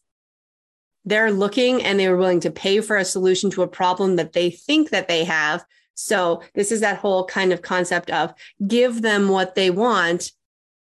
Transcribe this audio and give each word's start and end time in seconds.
They're 1.06 1.32
looking 1.32 1.84
and 1.84 2.00
they're 2.00 2.18
willing 2.18 2.40
to 2.40 2.50
pay 2.50 2.80
for 2.80 2.96
a 2.96 3.06
solution 3.06 3.52
to 3.52 3.62
a 3.62 3.68
problem 3.68 4.16
that 4.16 4.34
they 4.34 4.50
think 4.50 4.90
that 4.90 5.08
they 5.08 5.26
have 5.26 5.64
so 5.96 6.42
this 6.54 6.72
is 6.72 6.82
that 6.82 6.98
whole 6.98 7.26
kind 7.26 7.54
of 7.54 7.62
concept 7.62 8.10
of 8.10 8.34
give 8.68 9.02
them 9.02 9.30
what 9.30 9.56
they 9.56 9.70
want, 9.70 10.32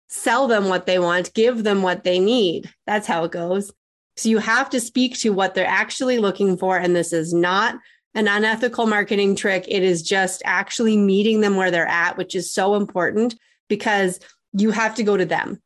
sell 0.08 0.46
them 0.46 0.68
what 0.68 0.86
they 0.86 0.98
want, 0.98 1.34
give 1.34 1.64
them 1.64 1.82
what 1.82 2.04
they 2.04 2.18
need. 2.18 2.72
That's 2.86 3.06
how 3.06 3.24
it 3.24 3.32
goes. 3.32 3.72
So 4.16 4.28
you 4.28 4.38
have 4.38 4.68
to 4.70 4.80
speak 4.80 5.18
to 5.18 5.30
what 5.30 5.54
they're 5.54 5.66
actually 5.66 6.18
looking 6.18 6.56
for. 6.56 6.76
And 6.76 6.94
this 6.94 7.12
is 7.12 7.32
not 7.32 7.76
an 8.14 8.28
unethical 8.28 8.86
marketing 8.86 9.36
trick. 9.36 9.64
It 9.68 9.82
is 9.82 10.02
just 10.02 10.42
actually 10.44 10.96
meeting 10.96 11.40
them 11.40 11.56
where 11.56 11.70
they're 11.70 11.86
at, 11.86 12.18
which 12.18 12.34
is 12.34 12.52
so 12.52 12.74
important 12.74 13.34
because 13.68 14.20
you 14.52 14.70
have 14.70 14.94
to 14.96 15.02
go 15.02 15.16
to 15.16 15.24
them. 15.24 15.60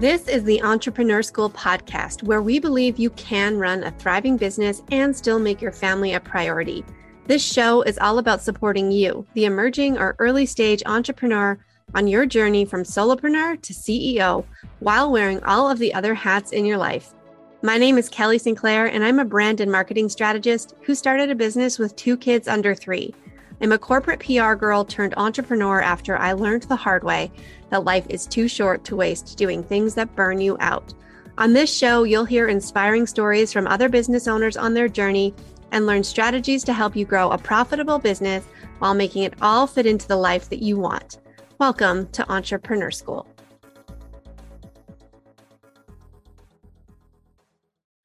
This 0.00 0.28
is 0.28 0.44
the 0.44 0.62
Entrepreneur 0.62 1.22
School 1.22 1.50
podcast, 1.50 2.22
where 2.22 2.40
we 2.40 2.58
believe 2.58 2.98
you 2.98 3.10
can 3.10 3.58
run 3.58 3.84
a 3.84 3.90
thriving 3.90 4.38
business 4.38 4.82
and 4.90 5.14
still 5.14 5.38
make 5.38 5.60
your 5.60 5.72
family 5.72 6.14
a 6.14 6.20
priority. 6.20 6.86
This 7.26 7.44
show 7.44 7.82
is 7.82 7.98
all 7.98 8.16
about 8.16 8.40
supporting 8.40 8.90
you, 8.90 9.26
the 9.34 9.44
emerging 9.44 9.98
or 9.98 10.16
early 10.18 10.46
stage 10.46 10.82
entrepreneur, 10.86 11.58
on 11.94 12.08
your 12.08 12.24
journey 12.24 12.64
from 12.64 12.82
solopreneur 12.82 13.60
to 13.60 13.74
CEO 13.74 14.46
while 14.78 15.12
wearing 15.12 15.44
all 15.44 15.68
of 15.68 15.78
the 15.78 15.92
other 15.92 16.14
hats 16.14 16.52
in 16.52 16.64
your 16.64 16.78
life. 16.78 17.12
My 17.60 17.76
name 17.76 17.98
is 17.98 18.08
Kelly 18.08 18.38
Sinclair, 18.38 18.86
and 18.86 19.04
I'm 19.04 19.18
a 19.18 19.24
brand 19.26 19.60
and 19.60 19.70
marketing 19.70 20.08
strategist 20.08 20.76
who 20.80 20.94
started 20.94 21.30
a 21.30 21.34
business 21.34 21.78
with 21.78 21.94
two 21.96 22.16
kids 22.16 22.48
under 22.48 22.74
three. 22.74 23.14
I'm 23.62 23.72
a 23.72 23.78
corporate 23.78 24.20
PR 24.20 24.54
girl 24.54 24.86
turned 24.86 25.12
entrepreneur 25.18 25.82
after 25.82 26.16
I 26.16 26.32
learned 26.32 26.62
the 26.62 26.76
hard 26.76 27.04
way 27.04 27.30
that 27.68 27.84
life 27.84 28.06
is 28.08 28.26
too 28.26 28.48
short 28.48 28.84
to 28.84 28.96
waste 28.96 29.36
doing 29.36 29.62
things 29.62 29.94
that 29.96 30.16
burn 30.16 30.40
you 30.40 30.56
out. 30.60 30.94
On 31.36 31.52
this 31.52 31.70
show, 31.70 32.04
you'll 32.04 32.24
hear 32.24 32.48
inspiring 32.48 33.06
stories 33.06 33.52
from 33.52 33.66
other 33.66 33.90
business 33.90 34.26
owners 34.26 34.56
on 34.56 34.72
their 34.72 34.88
journey 34.88 35.34
and 35.72 35.84
learn 35.84 36.02
strategies 36.02 36.64
to 36.64 36.72
help 36.72 36.96
you 36.96 37.04
grow 37.04 37.30
a 37.30 37.36
profitable 37.36 37.98
business 37.98 38.46
while 38.78 38.94
making 38.94 39.24
it 39.24 39.34
all 39.42 39.66
fit 39.66 39.84
into 39.84 40.08
the 40.08 40.16
life 40.16 40.48
that 40.48 40.62
you 40.62 40.78
want. 40.78 41.18
Welcome 41.58 42.08
to 42.12 42.32
Entrepreneur 42.32 42.90
School. 42.90 43.28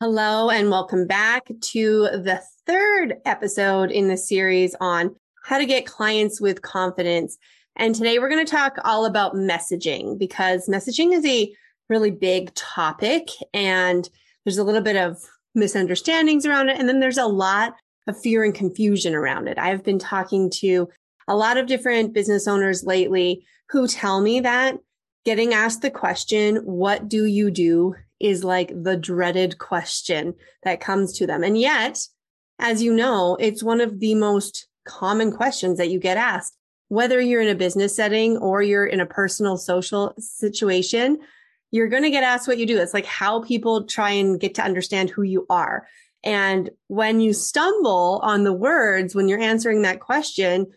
Hello, 0.01 0.49
and 0.49 0.69
welcome 0.69 1.07
back 1.07 1.47
to 1.61 2.09
the 2.11 2.41
third 2.67 3.15
episode 3.23 3.89
in 3.89 4.09
the 4.09 4.17
series 4.17 4.75
on 4.81 5.15
how 5.45 5.59
to 5.59 5.65
get 5.65 5.85
clients 5.85 6.41
with 6.41 6.63
confidence. 6.63 7.37
And 7.75 7.93
today 7.93 8.17
we're 8.17 8.29
going 8.29 8.45
to 8.45 8.51
talk 8.51 8.77
all 8.83 9.05
about 9.05 9.35
messaging 9.35 10.17
because 10.17 10.67
messaging 10.67 11.13
is 11.13 11.23
a 11.25 11.53
really 11.87 12.09
big 12.09 12.53
topic 12.55 13.29
and 13.53 14.09
there's 14.43 14.57
a 14.57 14.63
little 14.63 14.81
bit 14.81 14.95
of 14.95 15.21
misunderstandings 15.53 16.47
around 16.47 16.69
it. 16.69 16.79
And 16.79 16.89
then 16.89 16.99
there's 16.99 17.19
a 17.19 17.27
lot 17.27 17.75
of 18.07 18.19
fear 18.19 18.43
and 18.43 18.55
confusion 18.55 19.13
around 19.13 19.47
it. 19.47 19.59
I've 19.59 19.83
been 19.83 19.99
talking 19.99 20.49
to 20.61 20.89
a 21.27 21.35
lot 21.35 21.57
of 21.57 21.67
different 21.67 22.13
business 22.13 22.47
owners 22.47 22.83
lately 22.83 23.45
who 23.69 23.87
tell 23.87 24.21
me 24.21 24.39
that 24.39 24.79
getting 25.25 25.53
asked 25.53 25.83
the 25.83 25.91
question, 25.91 26.57
what 26.57 27.07
do 27.07 27.25
you 27.25 27.51
do 27.51 27.93
is 28.19 28.43
like 28.43 28.71
the 28.83 28.97
dreaded 28.97 29.59
question 29.59 30.33
that 30.63 30.81
comes 30.81 31.13
to 31.17 31.27
them. 31.27 31.43
And 31.43 31.57
yet, 31.57 31.99
as 32.57 32.81
you 32.81 32.93
know, 32.93 33.37
it's 33.39 33.61
one 33.61 33.81
of 33.81 33.99
the 33.99 34.15
most 34.15 34.67
common 34.85 35.31
questions 35.31 35.77
that 35.77 35.89
you 35.89 35.99
get 35.99 36.17
asked, 36.17 36.57
whether 36.87 37.19
you're 37.19 37.41
in 37.41 37.47
a 37.47 37.55
business 37.55 37.95
setting 37.95 38.37
or 38.37 38.61
you're 38.61 38.85
in 38.85 38.99
a 38.99 39.05
personal 39.05 39.57
social 39.57 40.13
situation. 40.17 41.19
You're 41.71 41.89
going 41.89 42.03
to 42.03 42.11
get 42.11 42.23
asked 42.23 42.47
what 42.47 42.57
you 42.57 42.65
do. 42.65 42.79
It's 42.79 42.93
like 42.93 43.05
how 43.05 43.41
people 43.41 43.83
try 43.83 44.11
and 44.11 44.39
get 44.39 44.55
to 44.55 44.63
understand 44.63 45.09
who 45.09 45.23
you 45.23 45.45
are. 45.49 45.87
And 46.23 46.69
when 46.87 47.19
you 47.19 47.33
stumble 47.33 48.19
on 48.23 48.43
the 48.43 48.53
words 48.53 49.13
when 49.13 49.27
you're 49.27 49.39
answering 49.39 49.81
that 49.81 49.99
question, 49.99 50.67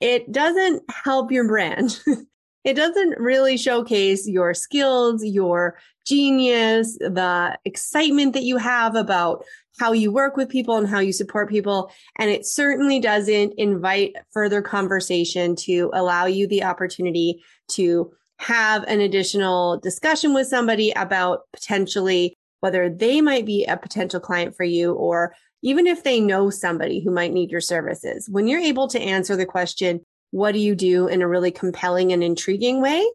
it 0.00 0.30
doesn't 0.32 0.82
help 0.90 1.30
your 1.30 1.46
brand. 1.46 2.00
it 2.66 2.74
doesn't 2.74 3.18
really 3.20 3.56
showcase 3.56 4.26
your 4.26 4.52
skills, 4.52 5.24
your 5.24 5.78
genius, 6.04 6.98
the 6.98 7.56
excitement 7.64 8.32
that 8.32 8.42
you 8.42 8.56
have 8.56 8.96
about 8.96 9.44
how 9.78 9.92
you 9.92 10.10
work 10.10 10.36
with 10.36 10.48
people 10.48 10.76
and 10.76 10.88
how 10.88 10.98
you 10.98 11.12
support 11.12 11.48
people. 11.48 11.92
And 12.16 12.28
it 12.28 12.44
certainly 12.44 12.98
doesn't 12.98 13.54
invite 13.56 14.16
further 14.32 14.62
conversation 14.62 15.54
to 15.56 15.92
allow 15.94 16.26
you 16.26 16.48
the 16.48 16.64
opportunity 16.64 17.40
to 17.68 18.12
have 18.38 18.82
an 18.88 19.00
additional 19.00 19.78
discussion 19.78 20.34
with 20.34 20.48
somebody 20.48 20.90
about 20.96 21.42
potentially 21.52 22.36
whether 22.60 22.90
they 22.90 23.20
might 23.20 23.46
be 23.46 23.64
a 23.64 23.76
potential 23.76 24.18
client 24.18 24.56
for 24.56 24.64
you 24.64 24.92
or 24.92 25.36
even 25.62 25.86
if 25.86 26.02
they 26.02 26.20
know 26.20 26.50
somebody 26.50 27.00
who 27.00 27.12
might 27.12 27.32
need 27.32 27.50
your 27.50 27.60
services. 27.60 28.28
When 28.28 28.48
you're 28.48 28.60
able 28.60 28.88
to 28.88 29.00
answer 29.00 29.36
the 29.36 29.46
question, 29.46 30.00
what 30.30 30.52
do 30.52 30.58
you 30.58 30.74
do 30.74 31.06
in 31.06 31.22
a 31.22 31.28
really 31.28 31.50
compelling 31.50 32.12
and 32.12 32.22
intriguing 32.22 32.80
way? 32.80 33.06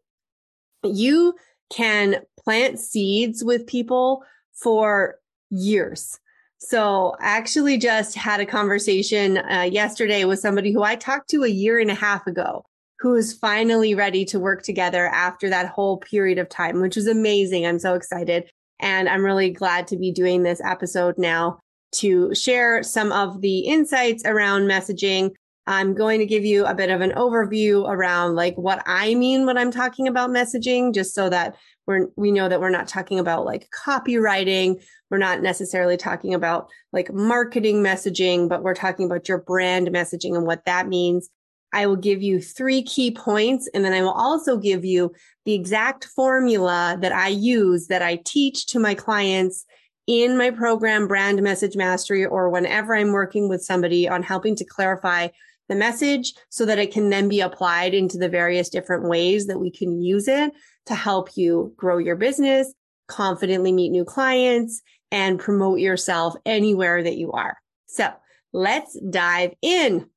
You 0.83 1.35
can 1.71 2.21
plant 2.43 2.79
seeds 2.79 3.43
with 3.43 3.67
people 3.67 4.23
for 4.53 5.19
years. 5.49 6.19
So 6.57 7.15
I 7.19 7.37
actually 7.37 7.77
just 7.77 8.15
had 8.15 8.39
a 8.39 8.45
conversation 8.45 9.37
uh, 9.37 9.67
yesterday 9.71 10.25
with 10.25 10.39
somebody 10.39 10.71
who 10.71 10.83
I 10.83 10.95
talked 10.95 11.29
to 11.31 11.43
a 11.43 11.49
year 11.49 11.79
and 11.79 11.89
a 11.89 11.95
half 11.95 12.27
ago, 12.27 12.63
who 12.99 13.15
is 13.15 13.33
finally 13.33 13.95
ready 13.95 14.25
to 14.25 14.39
work 14.39 14.61
together 14.61 15.07
after 15.07 15.49
that 15.49 15.69
whole 15.69 15.97
period 15.97 16.37
of 16.37 16.49
time, 16.49 16.79
which 16.79 16.97
is 16.97 17.07
amazing. 17.07 17.65
I'm 17.65 17.79
so 17.79 17.95
excited. 17.95 18.49
And 18.79 19.09
I'm 19.09 19.25
really 19.25 19.49
glad 19.49 19.87
to 19.87 19.97
be 19.97 20.11
doing 20.11 20.43
this 20.43 20.61
episode 20.63 21.17
now 21.17 21.59
to 21.93 22.33
share 22.33 22.83
some 22.83 23.11
of 23.11 23.41
the 23.41 23.59
insights 23.59 24.23
around 24.25 24.61
messaging. 24.63 25.31
I'm 25.71 25.93
going 25.93 26.19
to 26.19 26.25
give 26.25 26.45
you 26.45 26.65
a 26.65 26.75
bit 26.75 26.89
of 26.89 27.01
an 27.01 27.11
overview 27.11 27.89
around 27.89 28.35
like 28.35 28.55
what 28.55 28.83
I 28.85 29.15
mean 29.15 29.45
when 29.45 29.57
I'm 29.57 29.71
talking 29.71 30.07
about 30.07 30.29
messaging, 30.29 30.93
just 30.93 31.15
so 31.15 31.29
that 31.29 31.55
we're, 31.87 32.07
we 32.15 32.31
know 32.31 32.49
that 32.49 32.61
we're 32.61 32.69
not 32.69 32.87
talking 32.87 33.19
about 33.19 33.45
like 33.45 33.69
copywriting 33.71 34.81
we're 35.11 35.17
not 35.17 35.41
necessarily 35.41 35.97
talking 35.97 36.33
about 36.33 36.69
like 36.93 37.13
marketing 37.13 37.83
messaging, 37.83 38.47
but 38.47 38.63
we're 38.63 38.73
talking 38.73 39.05
about 39.05 39.27
your 39.27 39.39
brand 39.39 39.89
messaging 39.89 40.35
and 40.35 40.47
what 40.47 40.65
that 40.65 40.87
means. 40.87 41.29
I 41.73 41.85
will 41.85 41.97
give 41.97 42.21
you 42.21 42.41
three 42.41 42.81
key 42.81 43.11
points 43.11 43.69
and 43.73 43.83
then 43.83 43.93
I 43.93 44.01
will 44.01 44.11
also 44.11 44.57
give 44.57 44.85
you 44.85 45.11
the 45.45 45.53
exact 45.53 46.05
formula 46.05 46.97
that 47.01 47.11
I 47.11 47.27
use 47.27 47.87
that 47.87 48.01
I 48.01 48.21
teach 48.23 48.67
to 48.67 48.79
my 48.79 48.95
clients 48.95 49.65
in 50.07 50.37
my 50.37 50.49
program, 50.49 51.07
Brand 51.07 51.41
Message 51.41 51.75
Mastery, 51.75 52.25
or 52.25 52.49
whenever 52.49 52.95
I'm 52.95 53.11
working 53.11 53.49
with 53.49 53.63
somebody 53.63 54.07
on 54.07 54.23
helping 54.23 54.55
to 54.55 54.65
clarify 54.65 55.27
the 55.71 55.75
message 55.77 56.33
so 56.49 56.65
that 56.65 56.79
it 56.79 56.91
can 56.91 57.09
then 57.09 57.29
be 57.29 57.39
applied 57.39 57.93
into 57.93 58.17
the 58.17 58.27
various 58.27 58.67
different 58.67 59.07
ways 59.07 59.47
that 59.47 59.57
we 59.57 59.71
can 59.71 60.01
use 60.01 60.27
it 60.27 60.51
to 60.85 60.93
help 60.93 61.37
you 61.37 61.73
grow 61.77 61.97
your 61.97 62.17
business, 62.17 62.73
confidently 63.07 63.71
meet 63.71 63.89
new 63.89 64.03
clients, 64.03 64.81
and 65.11 65.39
promote 65.39 65.79
yourself 65.79 66.35
anywhere 66.45 67.01
that 67.01 67.15
you 67.15 67.31
are. 67.31 67.57
So 67.85 68.11
let's 68.51 68.99
dive 69.09 69.53
in. 69.61 70.07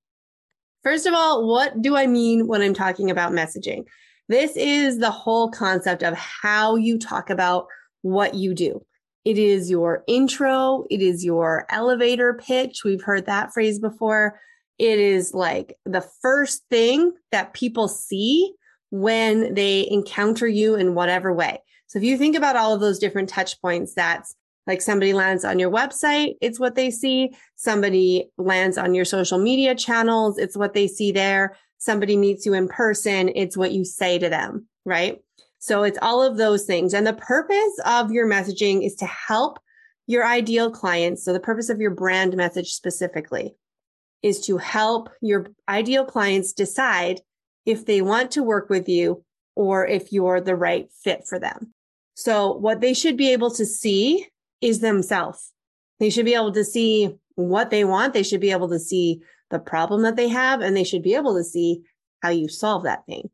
First 0.82 1.06
of 1.06 1.14
all, 1.14 1.46
what 1.48 1.80
do 1.80 1.96
I 1.96 2.08
mean 2.08 2.48
when 2.48 2.60
I'm 2.60 2.74
talking 2.74 3.08
about 3.08 3.30
messaging? 3.30 3.84
This 4.28 4.56
is 4.56 4.98
the 4.98 5.12
whole 5.12 5.50
concept 5.52 6.02
of 6.02 6.14
how 6.14 6.74
you 6.74 6.98
talk 6.98 7.30
about 7.30 7.68
what 8.02 8.34
you 8.34 8.54
do. 8.54 8.84
It 9.24 9.38
is 9.38 9.70
your 9.70 10.02
intro. 10.08 10.84
It 10.90 11.00
is 11.00 11.24
your 11.24 11.64
elevator 11.70 12.34
pitch. 12.34 12.82
We've 12.84 13.02
heard 13.02 13.26
that 13.26 13.52
phrase 13.52 13.78
before. 13.78 14.40
It 14.78 14.98
is 14.98 15.34
like 15.34 15.76
the 15.84 16.06
first 16.20 16.64
thing 16.70 17.12
that 17.30 17.54
people 17.54 17.88
see 17.88 18.52
when 18.90 19.54
they 19.54 19.88
encounter 19.90 20.46
you 20.46 20.74
in 20.74 20.94
whatever 20.94 21.32
way. 21.32 21.62
So 21.86 21.98
if 21.98 22.04
you 22.04 22.16
think 22.16 22.36
about 22.36 22.56
all 22.56 22.72
of 22.72 22.80
those 22.80 22.98
different 22.98 23.28
touch 23.28 23.60
points, 23.60 23.94
that's 23.94 24.34
like 24.66 24.80
somebody 24.80 25.12
lands 25.12 25.44
on 25.44 25.58
your 25.58 25.70
website, 25.70 26.36
it's 26.40 26.58
what 26.58 26.74
they 26.74 26.90
see. 26.90 27.34
Somebody 27.56 28.30
lands 28.38 28.78
on 28.78 28.94
your 28.94 29.04
social 29.04 29.38
media 29.38 29.74
channels, 29.74 30.38
it's 30.38 30.56
what 30.56 30.74
they 30.74 30.88
see 30.88 31.12
there. 31.12 31.56
Somebody 31.78 32.16
meets 32.16 32.46
you 32.46 32.54
in 32.54 32.68
person, 32.68 33.30
it's 33.34 33.56
what 33.56 33.72
you 33.72 33.84
say 33.84 34.18
to 34.18 34.28
them, 34.28 34.66
right? 34.84 35.20
So 35.58 35.82
it's 35.82 35.98
all 36.02 36.22
of 36.22 36.36
those 36.36 36.64
things. 36.64 36.94
And 36.94 37.06
the 37.06 37.14
purpose 37.14 37.78
of 37.84 38.10
your 38.10 38.26
messaging 38.26 38.84
is 38.84 38.94
to 38.96 39.06
help 39.06 39.58
your 40.06 40.26
ideal 40.26 40.70
clients. 40.70 41.24
So 41.24 41.32
the 41.32 41.40
purpose 41.40 41.68
of 41.68 41.80
your 41.80 41.90
brand 41.90 42.36
message 42.36 42.72
specifically 42.72 43.54
is 44.24 44.40
to 44.40 44.56
help 44.56 45.10
your 45.20 45.46
ideal 45.68 46.06
clients 46.06 46.54
decide 46.54 47.20
if 47.66 47.84
they 47.84 48.00
want 48.00 48.30
to 48.30 48.42
work 48.42 48.70
with 48.70 48.88
you 48.88 49.22
or 49.54 49.86
if 49.86 50.12
you're 50.12 50.40
the 50.40 50.56
right 50.56 50.88
fit 51.04 51.26
for 51.28 51.38
them. 51.38 51.74
So 52.14 52.54
what 52.54 52.80
they 52.80 52.94
should 52.94 53.18
be 53.18 53.32
able 53.32 53.50
to 53.50 53.66
see 53.66 54.26
is 54.62 54.80
themselves. 54.80 55.52
They 56.00 56.08
should 56.08 56.24
be 56.24 56.34
able 56.34 56.52
to 56.52 56.64
see 56.64 57.14
what 57.34 57.68
they 57.68 57.84
want. 57.84 58.14
They 58.14 58.22
should 58.22 58.40
be 58.40 58.50
able 58.50 58.70
to 58.70 58.78
see 58.78 59.20
the 59.50 59.58
problem 59.58 60.00
that 60.02 60.16
they 60.16 60.28
have 60.28 60.62
and 60.62 60.74
they 60.74 60.84
should 60.84 61.02
be 61.02 61.14
able 61.14 61.34
to 61.36 61.44
see 61.44 61.82
how 62.22 62.30
you 62.30 62.48
solve 62.48 62.84
that 62.84 63.04
thing. 63.04 63.28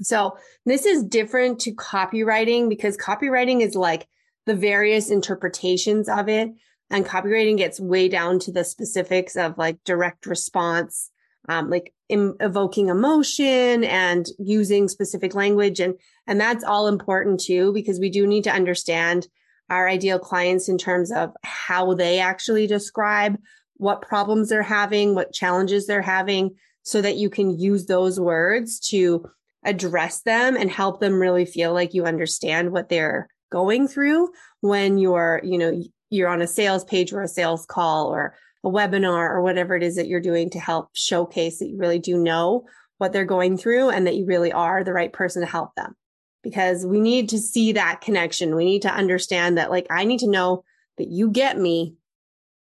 So 0.00 0.36
this 0.66 0.84
is 0.84 1.04
different 1.04 1.60
to 1.60 1.76
copywriting 1.76 2.68
because 2.68 2.96
copywriting 2.96 3.60
is 3.60 3.76
like 3.76 4.08
the 4.46 4.56
various 4.56 5.10
interpretations 5.10 6.08
of 6.08 6.28
it 6.28 6.50
and 6.92 7.04
copywriting 7.04 7.56
gets 7.56 7.80
way 7.80 8.08
down 8.08 8.38
to 8.40 8.52
the 8.52 8.62
specifics 8.62 9.34
of 9.34 9.58
like 9.58 9.82
direct 9.84 10.26
response, 10.26 11.10
um, 11.48 11.70
like 11.70 11.92
Im- 12.08 12.36
evoking 12.40 12.88
emotion 12.88 13.82
and 13.82 14.26
using 14.38 14.86
specific 14.86 15.34
language. 15.34 15.80
And, 15.80 15.94
and 16.26 16.38
that's 16.38 16.62
all 16.62 16.86
important 16.86 17.40
too, 17.40 17.72
because 17.72 17.98
we 17.98 18.10
do 18.10 18.26
need 18.26 18.44
to 18.44 18.52
understand 18.52 19.26
our 19.70 19.88
ideal 19.88 20.18
clients 20.18 20.68
in 20.68 20.76
terms 20.76 21.10
of 21.10 21.30
how 21.42 21.94
they 21.94 22.20
actually 22.20 22.66
describe 22.66 23.38
what 23.78 24.02
problems 24.02 24.50
they're 24.50 24.62
having, 24.62 25.14
what 25.14 25.32
challenges 25.32 25.86
they're 25.86 26.02
having, 26.02 26.54
so 26.82 27.00
that 27.00 27.16
you 27.16 27.30
can 27.30 27.58
use 27.58 27.86
those 27.86 28.20
words 28.20 28.78
to 28.90 29.24
address 29.64 30.22
them 30.22 30.56
and 30.56 30.70
help 30.70 31.00
them 31.00 31.14
really 31.14 31.46
feel 31.46 31.72
like 31.72 31.94
you 31.94 32.04
understand 32.04 32.72
what 32.72 32.90
they're 32.90 33.28
going 33.50 33.88
through 33.88 34.28
when 34.60 34.98
you're, 34.98 35.40
you 35.42 35.56
know, 35.56 35.82
you're 36.12 36.28
on 36.28 36.42
a 36.42 36.46
sales 36.46 36.84
page 36.84 37.12
or 37.12 37.22
a 37.22 37.28
sales 37.28 37.66
call 37.66 38.08
or 38.08 38.34
a 38.64 38.68
webinar 38.68 39.30
or 39.30 39.42
whatever 39.42 39.74
it 39.74 39.82
is 39.82 39.96
that 39.96 40.06
you're 40.06 40.20
doing 40.20 40.50
to 40.50 40.60
help 40.60 40.90
showcase 40.92 41.58
that 41.58 41.68
you 41.68 41.78
really 41.78 41.98
do 41.98 42.16
know 42.16 42.64
what 42.98 43.12
they're 43.12 43.24
going 43.24 43.56
through 43.56 43.90
and 43.90 44.06
that 44.06 44.14
you 44.14 44.24
really 44.26 44.52
are 44.52 44.84
the 44.84 44.92
right 44.92 45.12
person 45.12 45.42
to 45.42 45.48
help 45.48 45.74
them 45.74 45.96
because 46.42 46.86
we 46.86 47.00
need 47.00 47.28
to 47.30 47.38
see 47.38 47.72
that 47.72 48.00
connection. 48.00 48.54
We 48.54 48.64
need 48.64 48.82
to 48.82 48.92
understand 48.92 49.58
that, 49.58 49.70
like, 49.70 49.86
I 49.90 50.04
need 50.04 50.20
to 50.20 50.30
know 50.30 50.64
that 50.98 51.08
you 51.08 51.30
get 51.30 51.58
me 51.58 51.96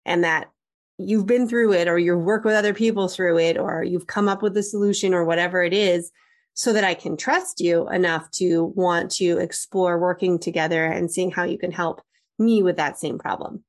and 0.06 0.24
that 0.24 0.52
you've 0.98 1.26
been 1.26 1.48
through 1.48 1.74
it 1.74 1.88
or 1.88 1.98
you've 1.98 2.24
worked 2.24 2.46
with 2.46 2.56
other 2.56 2.74
people 2.74 3.08
through 3.08 3.40
it 3.40 3.58
or 3.58 3.84
you've 3.84 4.08
come 4.08 4.28
up 4.28 4.42
with 4.42 4.58
a 4.58 4.64
solution 4.64 5.14
or 5.14 5.24
whatever 5.24 5.64
it 5.64 5.74
is 5.74 6.12
so 6.54 6.74
that 6.74 6.84
I 6.84 6.96
can 6.96 7.18
trust 7.18 7.60
you 7.60 7.88
enough 7.90 8.32
to 8.32 8.66
want 8.76 9.12
to 9.12 9.38
explore 9.38 10.00
working 10.00 10.40
together 10.40 10.86
and 10.86 11.12
seeing 11.12 11.30
how 11.30 11.44
you 11.44 11.58
can 11.58 11.72
help 11.72 12.02
me 12.40 12.64
with 12.64 12.78
that 12.78 13.00
same 13.00 13.18
problem. 13.18 13.64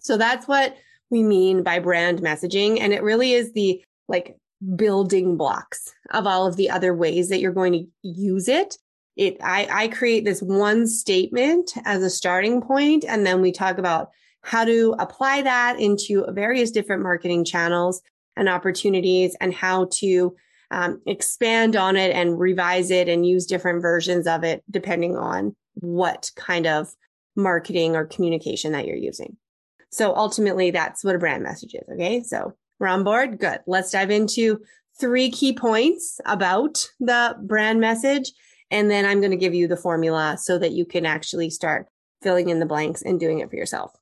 So 0.00 0.16
that's 0.16 0.46
what 0.46 0.76
we 1.10 1.22
mean 1.22 1.62
by 1.62 1.78
brand 1.78 2.20
messaging. 2.20 2.80
And 2.80 2.92
it 2.92 3.02
really 3.02 3.32
is 3.32 3.52
the 3.52 3.82
like 4.08 4.36
building 4.76 5.36
blocks 5.36 5.92
of 6.10 6.26
all 6.26 6.46
of 6.46 6.56
the 6.56 6.70
other 6.70 6.94
ways 6.94 7.28
that 7.28 7.40
you're 7.40 7.52
going 7.52 7.72
to 7.72 7.86
use 8.02 8.48
it 8.48 8.78
it 9.16 9.36
I, 9.42 9.68
I 9.70 9.88
create 9.88 10.24
this 10.24 10.42
one 10.42 10.86
statement 10.86 11.72
as 11.84 12.02
a 12.02 12.10
starting 12.10 12.60
point 12.60 13.04
and 13.06 13.26
then 13.26 13.40
we 13.40 13.52
talk 13.52 13.78
about 13.78 14.10
how 14.42 14.64
to 14.64 14.94
apply 14.98 15.42
that 15.42 15.78
into 15.78 16.24
various 16.30 16.70
different 16.70 17.02
marketing 17.02 17.44
channels 17.44 18.02
and 18.36 18.48
opportunities 18.48 19.36
and 19.40 19.54
how 19.54 19.88
to 19.92 20.34
um, 20.70 21.00
expand 21.06 21.76
on 21.76 21.96
it 21.96 22.14
and 22.14 22.38
revise 22.38 22.90
it 22.90 23.08
and 23.08 23.26
use 23.26 23.46
different 23.46 23.80
versions 23.80 24.26
of 24.26 24.44
it 24.44 24.62
depending 24.70 25.16
on 25.16 25.54
what 25.74 26.30
kind 26.36 26.66
of 26.66 26.94
marketing 27.36 27.96
or 27.96 28.04
communication 28.04 28.72
that 28.72 28.86
you're 28.86 28.96
using. 28.96 29.36
So 29.90 30.14
ultimately, 30.14 30.70
that's 30.70 31.04
what 31.04 31.14
a 31.14 31.18
brand 31.18 31.42
message 31.42 31.74
is. 31.74 31.88
Okay. 31.92 32.22
So 32.22 32.54
we're 32.78 32.88
on 32.88 33.04
board. 33.04 33.38
Good. 33.38 33.60
Let's 33.66 33.90
dive 33.90 34.10
into 34.10 34.60
three 34.98 35.30
key 35.30 35.52
points 35.52 36.20
about 36.26 36.88
the 37.00 37.36
brand 37.42 37.80
message 37.80 38.32
and 38.70 38.90
then 38.90 39.04
I'm 39.04 39.20
going 39.20 39.30
to 39.30 39.36
give 39.36 39.54
you 39.54 39.68
the 39.68 39.76
formula 39.76 40.36
so 40.36 40.58
that 40.58 40.72
you 40.72 40.84
can 40.84 41.06
actually 41.06 41.50
start 41.50 41.86
filling 42.22 42.48
in 42.48 42.58
the 42.58 42.66
blanks 42.66 43.02
and 43.02 43.20
doing 43.20 43.40
it 43.40 43.50
for 43.50 43.56
yourself. 43.56 43.92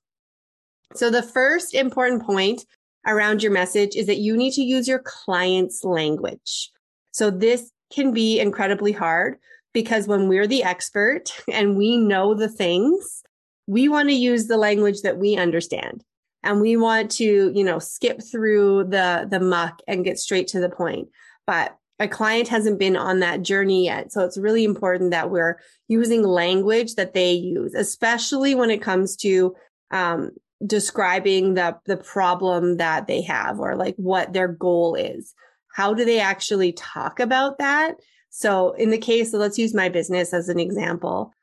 So 0.94 1.10
the 1.10 1.22
first 1.22 1.74
important 1.74 2.22
point 2.22 2.64
around 3.06 3.42
your 3.42 3.52
message 3.52 3.96
is 3.96 4.06
that 4.06 4.18
you 4.18 4.36
need 4.36 4.52
to 4.52 4.62
use 4.62 4.86
your 4.86 5.00
client's 5.00 5.84
language. 5.84 6.70
So 7.10 7.30
this 7.30 7.70
can 7.92 8.12
be 8.12 8.40
incredibly 8.40 8.92
hard 8.92 9.36
because 9.72 10.06
when 10.06 10.28
we're 10.28 10.46
the 10.46 10.62
expert 10.62 11.32
and 11.52 11.76
we 11.76 11.96
know 11.96 12.34
the 12.34 12.48
things, 12.48 13.22
we 13.66 13.88
want 13.88 14.08
to 14.08 14.14
use 14.14 14.46
the 14.46 14.56
language 14.56 15.02
that 15.02 15.18
we 15.18 15.36
understand. 15.36 16.04
And 16.44 16.60
we 16.60 16.76
want 16.76 17.12
to, 17.12 17.52
you 17.54 17.62
know, 17.62 17.78
skip 17.78 18.20
through 18.20 18.84
the 18.84 19.28
the 19.30 19.38
muck 19.38 19.80
and 19.86 20.04
get 20.04 20.18
straight 20.18 20.48
to 20.48 20.60
the 20.60 20.68
point. 20.68 21.08
But 21.46 21.76
a 22.00 22.08
client 22.08 22.48
hasn't 22.48 22.80
been 22.80 22.96
on 22.96 23.20
that 23.20 23.42
journey 23.42 23.84
yet. 23.84 24.12
So 24.12 24.24
it's 24.24 24.36
really 24.36 24.64
important 24.64 25.12
that 25.12 25.30
we're 25.30 25.60
using 25.86 26.24
language 26.24 26.96
that 26.96 27.14
they 27.14 27.30
use, 27.32 27.74
especially 27.74 28.56
when 28.56 28.70
it 28.70 28.82
comes 28.82 29.14
to 29.18 29.54
um, 29.92 30.30
describing 30.66 31.54
the 31.54 31.76
the 31.86 31.96
problem 31.96 32.78
that 32.78 33.06
they 33.06 33.22
have 33.22 33.60
or 33.60 33.76
like 33.76 33.94
what 33.96 34.32
their 34.32 34.48
goal 34.48 34.96
is. 34.96 35.32
How 35.74 35.94
do 35.94 36.04
they 36.04 36.18
actually 36.18 36.72
talk 36.72 37.20
about 37.20 37.58
that? 37.58 37.94
So 38.34 38.72
in 38.72 38.88
the 38.88 38.98
case, 38.98 39.30
so 39.30 39.38
let's 39.38 39.58
use 39.58 39.74
my 39.74 39.90
business 39.90 40.32
as 40.32 40.48
an 40.48 40.58
example. 40.58 41.34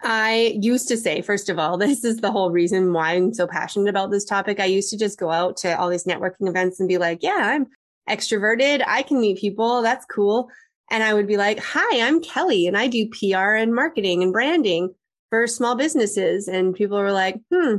I 0.00 0.56
used 0.60 0.86
to 0.88 0.96
say, 0.96 1.22
first 1.22 1.48
of 1.48 1.58
all, 1.58 1.76
this 1.76 2.04
is 2.04 2.18
the 2.18 2.30
whole 2.30 2.52
reason 2.52 2.92
why 2.92 3.14
I'm 3.14 3.34
so 3.34 3.48
passionate 3.48 3.90
about 3.90 4.12
this 4.12 4.24
topic. 4.24 4.60
I 4.60 4.66
used 4.66 4.90
to 4.90 4.96
just 4.96 5.18
go 5.18 5.30
out 5.30 5.56
to 5.58 5.76
all 5.78 5.90
these 5.90 6.04
networking 6.04 6.48
events 6.48 6.78
and 6.78 6.88
be 6.88 6.98
like, 6.98 7.22
yeah, 7.22 7.40
I'm 7.40 7.66
extroverted. 8.08 8.84
I 8.86 9.02
can 9.02 9.20
meet 9.20 9.38
people. 9.38 9.82
That's 9.82 10.06
cool. 10.06 10.48
And 10.88 11.02
I 11.02 11.14
would 11.14 11.26
be 11.26 11.36
like, 11.36 11.58
hi, 11.58 12.06
I'm 12.06 12.22
Kelly 12.22 12.68
and 12.68 12.78
I 12.78 12.86
do 12.86 13.10
PR 13.10 13.54
and 13.54 13.74
marketing 13.74 14.22
and 14.22 14.32
branding 14.32 14.94
for 15.30 15.48
small 15.48 15.74
businesses. 15.74 16.46
And 16.46 16.76
people 16.76 16.96
were 16.96 17.10
like, 17.10 17.40
hmm, 17.52 17.78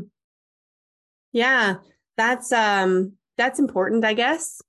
yeah, 1.31 1.75
that's, 2.17 2.51
um, 2.51 3.13
that's 3.37 3.59
important, 3.59 4.03
I 4.03 4.13
guess. 4.13 4.61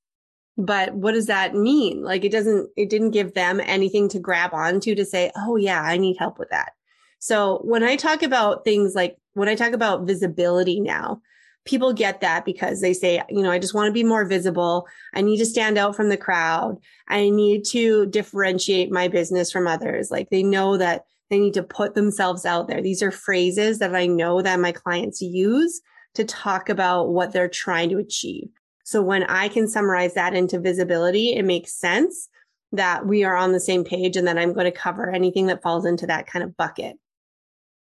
But 0.59 0.93
what 0.95 1.13
does 1.13 1.27
that 1.27 1.55
mean? 1.55 2.03
Like 2.03 2.25
it 2.25 2.33
doesn't, 2.33 2.69
it 2.77 2.91
didn't 2.91 3.13
give 3.13 3.35
them 3.35 3.61
anything 3.65 4.09
to 4.11 4.19
grab 4.19 4.53
onto 4.53 4.97
to 4.97 5.05
say, 5.05 5.31
oh 5.37 5.55
yeah, 5.55 5.81
I 5.81 5.97
need 5.97 6.17
help 6.19 6.39
with 6.39 6.51
that. 6.51 6.73
So 7.21 7.61
when 7.65 7.85
I 7.85 7.97
talk 7.97 8.23
about 8.23 8.65
things 8.65 8.95
like 8.95 9.17
when 9.35 9.49
I 9.49 9.55
talk 9.55 9.73
about 9.73 10.07
visibility 10.07 10.81
now, 10.81 11.21
people 11.65 11.93
get 11.93 12.21
that 12.23 12.45
because 12.45 12.81
they 12.81 12.93
say, 12.93 13.23
you 13.29 13.43
know, 13.43 13.51
I 13.53 13.59
just 13.59 13.75
want 13.75 13.89
to 13.89 13.93
be 13.93 14.03
more 14.03 14.25
visible. 14.25 14.89
I 15.15 15.21
need 15.21 15.39
to 15.39 15.47
stand 15.47 15.79
out 15.79 15.95
from 15.95 16.09
the 16.09 16.17
crowd. 16.17 16.79
I 17.09 17.31
need 17.31 17.65
to 17.67 18.07
differentiate 18.07 18.91
my 18.91 19.07
business 19.07 19.53
from 19.53 19.69
others. 19.69 20.11
Like 20.11 20.31
they 20.31 20.43
know 20.43 20.77
that 20.77 21.05
they 21.31 21.39
need 21.39 21.55
to 21.55 21.63
put 21.63 21.95
themselves 21.95 22.47
out 22.47 22.69
there. 22.69 22.81
These 22.81 23.03
are 23.03 23.11
phrases 23.11 23.79
that 23.79 23.95
I 23.95 24.07
know 24.07 24.43
that 24.43 24.61
my 24.61 24.73
clients 24.73 25.21
use 25.21 25.81
to 26.15 26.25
talk 26.25 26.69
about 26.69 27.11
what 27.11 27.33
they're 27.33 27.49
trying 27.49 27.91
to 27.91 27.99
achieve. 27.99 28.49
So 28.89 29.03
when 29.03 29.25
I 29.25 29.49
can 29.49 29.69
summarize 29.69 30.15
that 30.15 30.33
into 30.33 30.59
visibility, 30.59 31.35
it 31.35 31.45
makes 31.45 31.75
sense 31.75 32.31
that 32.73 33.05
we 33.05 33.23
are 33.23 33.37
on 33.37 33.53
the 33.53 33.61
same 33.61 33.85
page 33.85 34.17
and 34.17 34.27
that 34.27 34.39
I'm 34.39 34.55
going 34.55 34.65
to 34.65 34.73
cover 34.73 35.11
anything 35.11 35.49
that 35.49 35.63
falls 35.63 35.85
into 35.85 36.07
that 36.07 36.27
kind 36.27 36.43
of 36.43 36.57
bucket. 36.57 36.97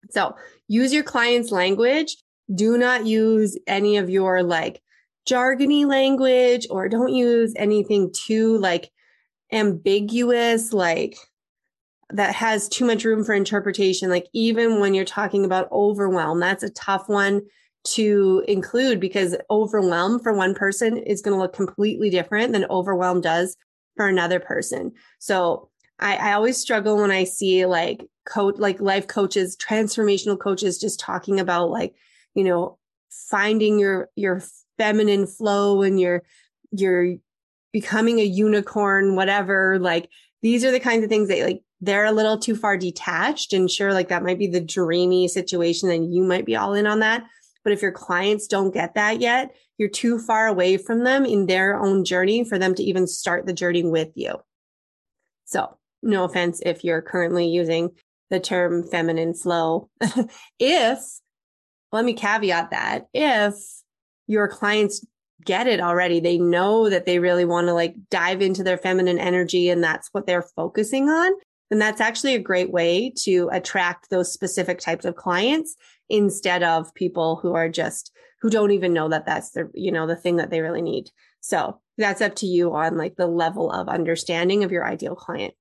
So 0.08 0.34
use 0.66 0.94
your 0.94 1.02
client's 1.02 1.50
language 1.50 2.16
do 2.54 2.78
not 2.78 3.04
use 3.04 3.58
any 3.66 3.98
of 3.98 4.08
your 4.08 4.42
like 4.42 4.82
jargony 5.28 5.84
language 5.84 6.66
or 6.70 6.88
don't 6.88 7.12
use 7.12 7.52
anything 7.56 8.10
too 8.14 8.56
like 8.58 8.90
ambiguous, 9.52 10.72
like 10.72 11.18
that 12.10 12.34
has 12.34 12.66
too 12.66 12.86
much 12.86 13.04
room 13.04 13.24
for 13.24 13.34
interpretation. 13.34 14.08
Like 14.08 14.28
even 14.32 14.80
when 14.80 14.94
you're 14.94 15.04
talking 15.04 15.44
about 15.44 15.70
overwhelm, 15.70 16.40
that's 16.40 16.62
a 16.62 16.70
tough 16.70 17.10
one 17.10 17.42
to 17.84 18.42
include 18.48 18.98
because 18.98 19.36
overwhelm 19.50 20.18
for 20.18 20.32
one 20.32 20.54
person 20.54 20.96
is 20.96 21.20
going 21.20 21.36
to 21.36 21.40
look 21.40 21.54
completely 21.54 22.10
different 22.10 22.52
than 22.52 22.64
overwhelm 22.66 23.20
does 23.20 23.56
for 23.96 24.08
another 24.08 24.40
person. 24.40 24.92
So 25.18 25.68
I, 25.98 26.16
I 26.16 26.32
always 26.32 26.56
struggle 26.56 26.96
when 26.96 27.10
I 27.10 27.24
see 27.24 27.66
like 27.66 28.04
coach, 28.26 28.56
like 28.58 28.80
life 28.80 29.06
coaches, 29.06 29.56
transformational 29.56 30.38
coaches 30.38 30.78
just 30.78 30.98
talking 30.98 31.38
about 31.38 31.70
like, 31.70 31.94
you 32.34 32.44
know, 32.44 32.78
finding 33.10 33.78
your, 33.78 34.08
your 34.16 34.42
feminine 34.78 35.26
flow 35.26 35.82
and 35.82 36.00
your, 36.00 36.22
your 36.72 37.14
becoming 37.72 38.18
a 38.18 38.24
unicorn, 38.24 39.14
whatever. 39.14 39.78
Like 39.78 40.08
these 40.42 40.64
are 40.64 40.72
the 40.72 40.80
kinds 40.80 41.04
of 41.04 41.10
things 41.10 41.28
that 41.28 41.44
like 41.44 41.62
they're 41.80 42.06
a 42.06 42.12
little 42.12 42.38
too 42.38 42.56
far 42.56 42.78
detached 42.78 43.52
and 43.52 43.70
sure, 43.70 43.92
like 43.92 44.08
that 44.08 44.22
might 44.22 44.38
be 44.38 44.46
the 44.46 44.60
dreamy 44.60 45.28
situation 45.28 45.90
and 45.90 46.14
you 46.14 46.22
might 46.22 46.46
be 46.46 46.56
all 46.56 46.72
in 46.72 46.86
on 46.86 47.00
that. 47.00 47.24
But 47.64 47.72
if 47.72 47.82
your 47.82 47.92
clients 47.92 48.46
don't 48.46 48.72
get 48.72 48.94
that 48.94 49.20
yet, 49.20 49.56
you're 49.78 49.88
too 49.88 50.18
far 50.18 50.46
away 50.46 50.76
from 50.76 51.02
them 51.02 51.24
in 51.24 51.46
their 51.46 51.80
own 51.80 52.04
journey 52.04 52.44
for 52.44 52.58
them 52.58 52.74
to 52.74 52.82
even 52.82 53.06
start 53.06 53.46
the 53.46 53.52
journey 53.52 53.82
with 53.82 54.10
you. 54.14 54.36
So 55.46 55.78
no 56.02 56.24
offense 56.24 56.60
if 56.64 56.84
you're 56.84 57.02
currently 57.02 57.48
using 57.48 57.90
the 58.30 58.40
term 58.40 58.82
feminine 58.84 59.34
flow. 59.34 59.88
if, 60.58 60.98
let 61.92 62.04
me 62.04 62.12
caveat 62.12 62.70
that, 62.70 63.06
if 63.14 63.54
your 64.26 64.48
clients 64.48 65.04
get 65.44 65.66
it 65.66 65.80
already, 65.80 66.20
they 66.20 66.38
know 66.38 66.88
that 66.88 67.06
they 67.06 67.18
really 67.18 67.44
want 67.44 67.66
to 67.66 67.74
like 67.74 67.94
dive 68.10 68.42
into 68.42 68.62
their 68.62 68.78
feminine 68.78 69.18
energy 69.18 69.68
and 69.68 69.82
that's 69.82 70.08
what 70.12 70.26
they're 70.26 70.42
focusing 70.56 71.08
on, 71.08 71.32
then 71.70 71.78
that's 71.78 72.00
actually 72.00 72.34
a 72.34 72.40
great 72.40 72.70
way 72.70 73.12
to 73.22 73.48
attract 73.52 74.10
those 74.10 74.32
specific 74.32 74.78
types 74.78 75.04
of 75.04 75.16
clients 75.16 75.76
instead 76.08 76.62
of 76.62 76.94
people 76.94 77.36
who 77.36 77.54
are 77.54 77.68
just 77.68 78.12
who 78.40 78.50
don't 78.50 78.72
even 78.72 78.92
know 78.92 79.08
that 79.08 79.26
that's 79.26 79.52
the 79.52 79.70
you 79.74 79.90
know 79.90 80.06
the 80.06 80.16
thing 80.16 80.36
that 80.36 80.50
they 80.50 80.60
really 80.60 80.82
need. 80.82 81.10
So 81.40 81.80
that's 81.98 82.20
up 82.20 82.34
to 82.36 82.46
you 82.46 82.74
on 82.74 82.96
like 82.96 83.16
the 83.16 83.26
level 83.26 83.70
of 83.70 83.88
understanding 83.88 84.64
of 84.64 84.72
your 84.72 84.86
ideal 84.86 85.14
client. 85.14 85.54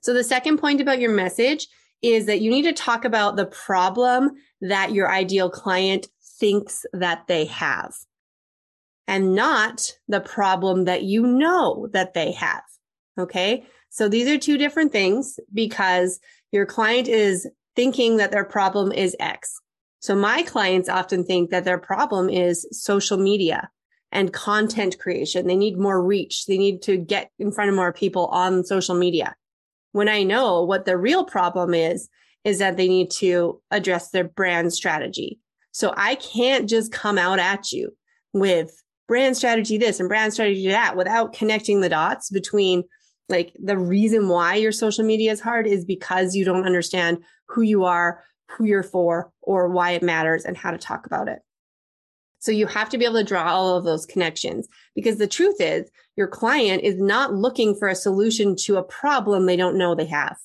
So 0.00 0.12
the 0.12 0.24
second 0.24 0.58
point 0.58 0.80
about 0.80 1.00
your 1.00 1.12
message 1.12 1.68
is 2.02 2.26
that 2.26 2.40
you 2.40 2.50
need 2.50 2.62
to 2.62 2.72
talk 2.72 3.04
about 3.04 3.36
the 3.36 3.46
problem 3.46 4.32
that 4.60 4.92
your 4.92 5.10
ideal 5.10 5.50
client 5.50 6.06
thinks 6.38 6.86
that 6.92 7.26
they 7.26 7.46
have 7.46 7.94
and 9.08 9.34
not 9.34 9.92
the 10.06 10.20
problem 10.20 10.84
that 10.84 11.02
you 11.02 11.26
know 11.26 11.88
that 11.92 12.14
they 12.14 12.32
have. 12.32 12.62
Okay? 13.18 13.64
So 13.90 14.08
these 14.08 14.28
are 14.28 14.38
two 14.38 14.58
different 14.58 14.92
things 14.92 15.40
because 15.52 16.20
your 16.52 16.66
client 16.66 17.08
is 17.08 17.48
thinking 17.78 18.16
that 18.16 18.32
their 18.32 18.44
problem 18.44 18.90
is 18.90 19.14
X. 19.20 19.60
So 20.00 20.16
my 20.16 20.42
clients 20.42 20.88
often 20.88 21.24
think 21.24 21.50
that 21.50 21.62
their 21.62 21.78
problem 21.78 22.28
is 22.28 22.66
social 22.72 23.16
media 23.16 23.70
and 24.10 24.32
content 24.32 24.98
creation. 24.98 25.46
They 25.46 25.54
need 25.54 25.78
more 25.78 26.02
reach. 26.02 26.46
They 26.46 26.58
need 26.58 26.82
to 26.82 26.96
get 26.96 27.30
in 27.38 27.52
front 27.52 27.70
of 27.70 27.76
more 27.76 27.92
people 27.92 28.26
on 28.26 28.64
social 28.64 28.96
media. 28.96 29.36
When 29.92 30.08
I 30.08 30.24
know 30.24 30.64
what 30.64 30.86
the 30.86 30.96
real 30.96 31.24
problem 31.24 31.72
is, 31.72 32.08
is 32.42 32.58
that 32.58 32.76
they 32.76 32.88
need 32.88 33.12
to 33.12 33.62
address 33.70 34.10
their 34.10 34.24
brand 34.24 34.72
strategy. 34.72 35.38
So 35.70 35.94
I 35.96 36.16
can't 36.16 36.68
just 36.68 36.90
come 36.90 37.16
out 37.16 37.38
at 37.38 37.70
you 37.70 37.96
with 38.32 38.72
brand 39.06 39.36
strategy 39.36 39.78
this 39.78 40.00
and 40.00 40.08
brand 40.08 40.32
strategy 40.32 40.66
that 40.66 40.96
without 40.96 41.32
connecting 41.32 41.80
the 41.80 41.88
dots 41.88 42.28
between 42.28 42.82
like 43.28 43.52
the 43.62 43.78
reason 43.78 44.28
why 44.28 44.56
your 44.56 44.72
social 44.72 45.04
media 45.04 45.30
is 45.30 45.40
hard 45.40 45.66
is 45.66 45.84
because 45.84 46.34
you 46.34 46.44
don't 46.44 46.66
understand 46.66 47.18
who 47.48 47.62
you 47.62 47.84
are, 47.84 48.22
who 48.50 48.64
you're 48.64 48.82
for, 48.82 49.32
or 49.42 49.68
why 49.68 49.92
it 49.92 50.02
matters 50.02 50.44
and 50.44 50.56
how 50.56 50.70
to 50.70 50.78
talk 50.78 51.06
about 51.06 51.28
it. 51.28 51.40
So 52.40 52.52
you 52.52 52.66
have 52.66 52.88
to 52.90 52.98
be 52.98 53.04
able 53.04 53.16
to 53.16 53.24
draw 53.24 53.52
all 53.52 53.76
of 53.76 53.84
those 53.84 54.06
connections 54.06 54.68
because 54.94 55.18
the 55.18 55.26
truth 55.26 55.56
is 55.60 55.90
your 56.16 56.28
client 56.28 56.84
is 56.84 57.00
not 57.00 57.34
looking 57.34 57.74
for 57.74 57.88
a 57.88 57.94
solution 57.94 58.54
to 58.64 58.76
a 58.76 58.82
problem 58.82 59.46
they 59.46 59.56
don't 59.56 59.76
know 59.76 59.94
they 59.94 60.06
have. 60.06 60.36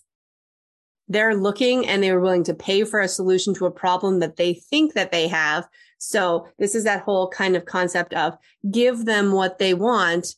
They're 1.07 1.35
looking 1.35 1.85
and 1.85 2.01
they're 2.01 2.19
willing 2.19 2.45
to 2.45 2.55
pay 2.55 2.83
for 2.83 2.99
a 2.99 3.07
solution 3.07 3.53
to 3.55 3.67
a 3.67 3.71
problem 3.71 4.19
that 4.21 4.37
they 4.37 4.55
think 4.55 4.93
that 4.93 5.11
they 5.11 5.27
have. 5.27 5.67
So 5.99 6.47
this 6.57 6.73
is 6.73 6.85
that 6.85 7.03
whole 7.03 7.29
kind 7.29 7.55
of 7.55 7.65
concept 7.65 8.13
of 8.13 8.35
give 8.71 9.05
them 9.05 9.31
what 9.31 9.59
they 9.59 9.73
want 9.73 10.35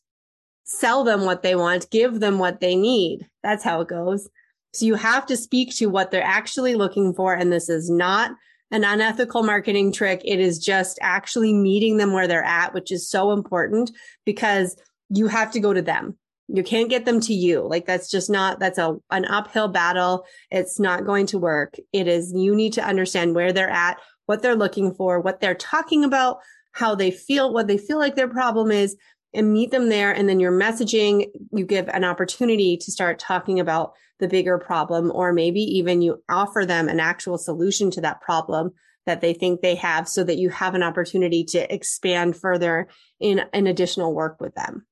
sell 0.66 1.04
them 1.04 1.26
what 1.26 1.44
they 1.44 1.56
want, 1.56 1.90
give 1.90 2.20
them 2.20 2.40
what 2.40 2.60
they 2.60 2.76
need. 2.76 3.30
That's 3.44 3.64
how 3.64 3.82
it 3.82 3.88
goes. 3.88 4.28
So 4.76 4.86
you 4.86 4.96
have 4.96 5.26
to 5.28 5.38
speak 5.38 5.76
to 5.76 5.88
what 5.88 6.12
they're 6.12 6.24
actually 6.24 6.76
looking 6.76 7.14
for. 7.14 7.34
And 7.34 7.52
this 7.52 7.70
is 7.70 7.90
not 7.90 8.32
an 8.72 8.84
unethical 8.84 9.44
marketing 9.44 9.92
trick. 9.92 10.22
It 10.26 10.40
is 10.40 10.60
just 10.60 11.00
actually 11.02 11.54
meeting 11.54 11.98
them 11.98 12.14
where 12.14 12.28
they're 12.28 12.44
at, 12.44 12.74
which 12.74 12.92
is 12.92 13.10
so 13.10 13.32
important 13.32 13.92
because 14.26 14.76
you 15.10 15.28
have 15.28 15.52
to 15.52 15.60
go 15.60 15.74
to 15.74 15.82
them. 15.82 16.18
You 16.48 16.64
can't 16.64 16.90
get 16.90 17.06
them 17.06 17.20
to 17.22 17.34
you. 17.34 17.68
Like 17.68 17.86
that's 17.86 18.10
just 18.10 18.30
not, 18.30 18.60
that's 18.60 18.78
a, 18.78 18.98
an 19.12 19.26
uphill 19.26 19.68
battle. 19.68 20.26
It's 20.52 20.80
not 20.80 21.06
going 21.06 21.26
to 21.28 21.40
work. 21.40 21.76
It 21.94 22.08
is, 22.08 22.34
you 22.36 22.56
need 22.56 22.74
to 22.74 22.86
understand 22.86 23.34
where 23.34 23.54
they're 23.54 23.70
at, 23.70 23.98
what 24.26 24.42
they're 24.42 24.56
looking 24.56 24.94
for, 24.94 25.20
what 25.20 25.42
they're 25.42 25.56
talking 25.56 26.04
about, 26.04 26.38
how 26.72 26.94
they 26.94 27.12
feel, 27.12 27.54
what 27.54 27.68
they 27.68 27.78
feel 27.78 27.98
like 27.98 28.16
their 28.16 28.28
problem 28.28 28.70
is, 28.72 28.96
and 29.36 29.54
meet 29.54 29.72
them 29.72 29.90
there. 29.90 30.12
And 30.12 30.28
then 30.28 30.40
your 30.40 30.52
messaging, 30.52 31.28
you 31.52 31.66
give 31.66 31.88
an 31.90 32.04
opportunity 32.04 32.78
to 32.78 32.92
start 32.92 33.20
talking 33.20 33.60
about 33.60 33.94
the 34.20 34.28
bigger 34.28 34.58
problem, 34.58 35.12
or 35.14 35.34
maybe 35.34 35.62
even 35.62 36.02
you 36.02 36.24
offer 36.30 36.66
them 36.66 36.88
an 36.88 37.00
actual 37.00 37.38
solution 37.38 37.92
to 37.92 38.02
that 38.02 38.22
problem 38.22 38.72
that 39.06 39.22
they 39.22 39.34
think 39.34 39.62
they 39.62 39.76
have 39.76 40.08
so 40.08 40.24
that 40.24 40.38
you 40.38 40.50
have 40.50 40.74
an 40.74 40.82
opportunity 40.82 41.44
to 41.44 41.74
expand 41.74 42.36
further 42.36 42.88
in 43.20 43.42
an 43.54 43.68
additional 43.68 44.16
work 44.16 44.40
with 44.40 44.56
them. 44.56 44.86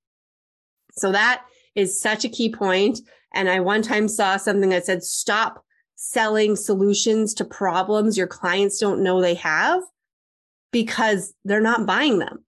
So 0.91 1.11
that 1.11 1.43
is 1.73 1.99
such 1.99 2.23
a 2.23 2.29
key 2.29 2.51
point. 2.51 2.99
And 3.33 3.49
I 3.49 3.59
one 3.61 3.81
time 3.81 4.07
saw 4.07 4.37
something 4.37 4.69
that 4.69 4.85
said, 4.85 5.03
stop 5.03 5.63
selling 5.95 6.55
solutions 6.55 7.33
to 7.35 7.45
problems 7.45 8.17
your 8.17 8.27
clients 8.27 8.77
don't 8.77 9.01
know 9.01 9.21
they 9.21 9.35
have 9.35 9.81
because 10.71 11.33
they're 11.45 11.61
not 11.61 11.85
buying 11.85 12.19
them. 12.19 12.43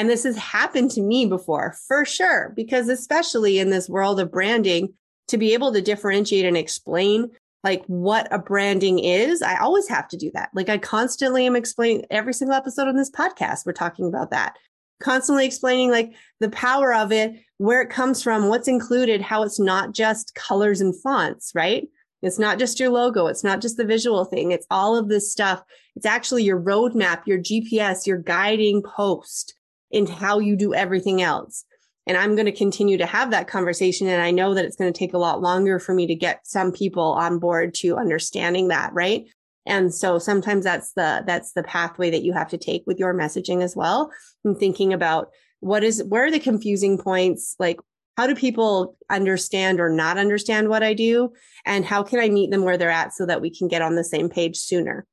And 0.00 0.08
this 0.08 0.24
has 0.24 0.36
happened 0.38 0.90
to 0.92 1.02
me 1.02 1.26
before 1.26 1.76
for 1.86 2.06
sure, 2.06 2.54
because 2.56 2.88
especially 2.88 3.58
in 3.58 3.68
this 3.68 3.86
world 3.86 4.18
of 4.18 4.32
branding, 4.32 4.94
to 5.28 5.36
be 5.36 5.52
able 5.52 5.74
to 5.74 5.82
differentiate 5.82 6.46
and 6.46 6.56
explain 6.56 7.30
like 7.64 7.84
what 7.84 8.26
a 8.32 8.38
branding 8.38 9.00
is, 9.00 9.42
I 9.42 9.58
always 9.58 9.88
have 9.88 10.08
to 10.08 10.16
do 10.16 10.30
that. 10.32 10.48
Like 10.54 10.70
I 10.70 10.78
constantly 10.78 11.44
am 11.44 11.54
explaining 11.54 12.06
every 12.10 12.32
single 12.32 12.56
episode 12.56 12.88
on 12.88 12.96
this 12.96 13.10
podcast. 13.10 13.66
We're 13.66 13.74
talking 13.74 14.06
about 14.06 14.30
that, 14.30 14.56
constantly 15.02 15.44
explaining 15.44 15.90
like 15.90 16.14
the 16.40 16.48
power 16.48 16.94
of 16.94 17.12
it, 17.12 17.34
where 17.58 17.82
it 17.82 17.90
comes 17.90 18.22
from, 18.22 18.48
what's 18.48 18.68
included, 18.68 19.20
how 19.20 19.42
it's 19.42 19.60
not 19.60 19.92
just 19.92 20.34
colors 20.34 20.80
and 20.80 20.98
fonts, 21.02 21.52
right? 21.54 21.86
It's 22.22 22.38
not 22.38 22.58
just 22.58 22.80
your 22.80 22.88
logo. 22.88 23.26
It's 23.26 23.44
not 23.44 23.60
just 23.60 23.76
the 23.76 23.84
visual 23.84 24.24
thing. 24.24 24.50
It's 24.50 24.66
all 24.70 24.96
of 24.96 25.10
this 25.10 25.30
stuff. 25.30 25.62
It's 25.94 26.06
actually 26.06 26.44
your 26.44 26.58
roadmap, 26.58 27.26
your 27.26 27.38
GPS, 27.38 28.06
your 28.06 28.16
guiding 28.16 28.80
post 28.80 29.56
in 29.90 30.06
how 30.06 30.38
you 30.38 30.56
do 30.56 30.74
everything 30.74 31.22
else. 31.22 31.64
And 32.06 32.16
I'm 32.16 32.34
going 32.34 32.46
to 32.46 32.52
continue 32.52 32.98
to 32.98 33.06
have 33.06 33.30
that 33.30 33.46
conversation. 33.46 34.08
And 34.08 34.22
I 34.22 34.30
know 34.30 34.54
that 34.54 34.64
it's 34.64 34.76
going 34.76 34.92
to 34.92 34.98
take 34.98 35.14
a 35.14 35.18
lot 35.18 35.40
longer 35.40 35.78
for 35.78 35.94
me 35.94 36.06
to 36.06 36.14
get 36.14 36.46
some 36.46 36.72
people 36.72 37.12
on 37.12 37.38
board 37.38 37.74
to 37.74 37.96
understanding 37.96 38.68
that. 38.68 38.92
Right. 38.92 39.26
And 39.66 39.94
so 39.94 40.18
sometimes 40.18 40.64
that's 40.64 40.92
the, 40.94 41.22
that's 41.26 41.52
the 41.52 41.62
pathway 41.62 42.10
that 42.10 42.22
you 42.22 42.32
have 42.32 42.48
to 42.48 42.58
take 42.58 42.82
with 42.86 42.98
your 42.98 43.14
messaging 43.14 43.62
as 43.62 43.76
well. 43.76 44.10
And 44.44 44.58
thinking 44.58 44.92
about 44.92 45.28
what 45.60 45.84
is, 45.84 46.02
where 46.02 46.24
are 46.24 46.30
the 46.30 46.40
confusing 46.40 46.98
points? 46.98 47.54
Like, 47.58 47.78
how 48.16 48.26
do 48.26 48.34
people 48.34 48.96
understand 49.08 49.80
or 49.80 49.88
not 49.88 50.18
understand 50.18 50.68
what 50.68 50.82
I 50.82 50.94
do? 50.94 51.32
And 51.64 51.84
how 51.84 52.02
can 52.02 52.18
I 52.18 52.28
meet 52.28 52.50
them 52.50 52.64
where 52.64 52.76
they're 52.76 52.90
at 52.90 53.12
so 53.12 53.26
that 53.26 53.40
we 53.40 53.50
can 53.50 53.68
get 53.68 53.82
on 53.82 53.94
the 53.94 54.04
same 54.04 54.28
page 54.28 54.56
sooner? 54.56 55.06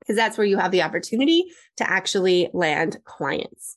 Because 0.00 0.16
that's 0.16 0.38
where 0.38 0.46
you 0.46 0.58
have 0.58 0.70
the 0.70 0.82
opportunity 0.82 1.44
to 1.78 1.90
actually 1.90 2.48
land 2.52 2.98
clients. 3.04 3.76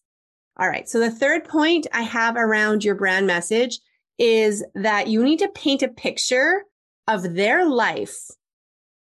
All 0.58 0.70
right. 0.70 0.88
So 0.88 1.00
the 1.00 1.12
third 1.12 1.46
point 1.46 1.88
I 1.94 2.02
have 2.02 2.36
around 2.38 2.84
your 2.84 2.96
brand 2.96 3.28
message 3.28 3.80
is 4.18 4.64
that 4.76 5.08
you 5.08 5.24
need 5.24 5.40
to 5.40 5.50
paint 5.50 5.84
a 5.84 5.90
picture 5.90 6.64
of 7.08 7.36
their 7.36 7.68
life 7.68 8.18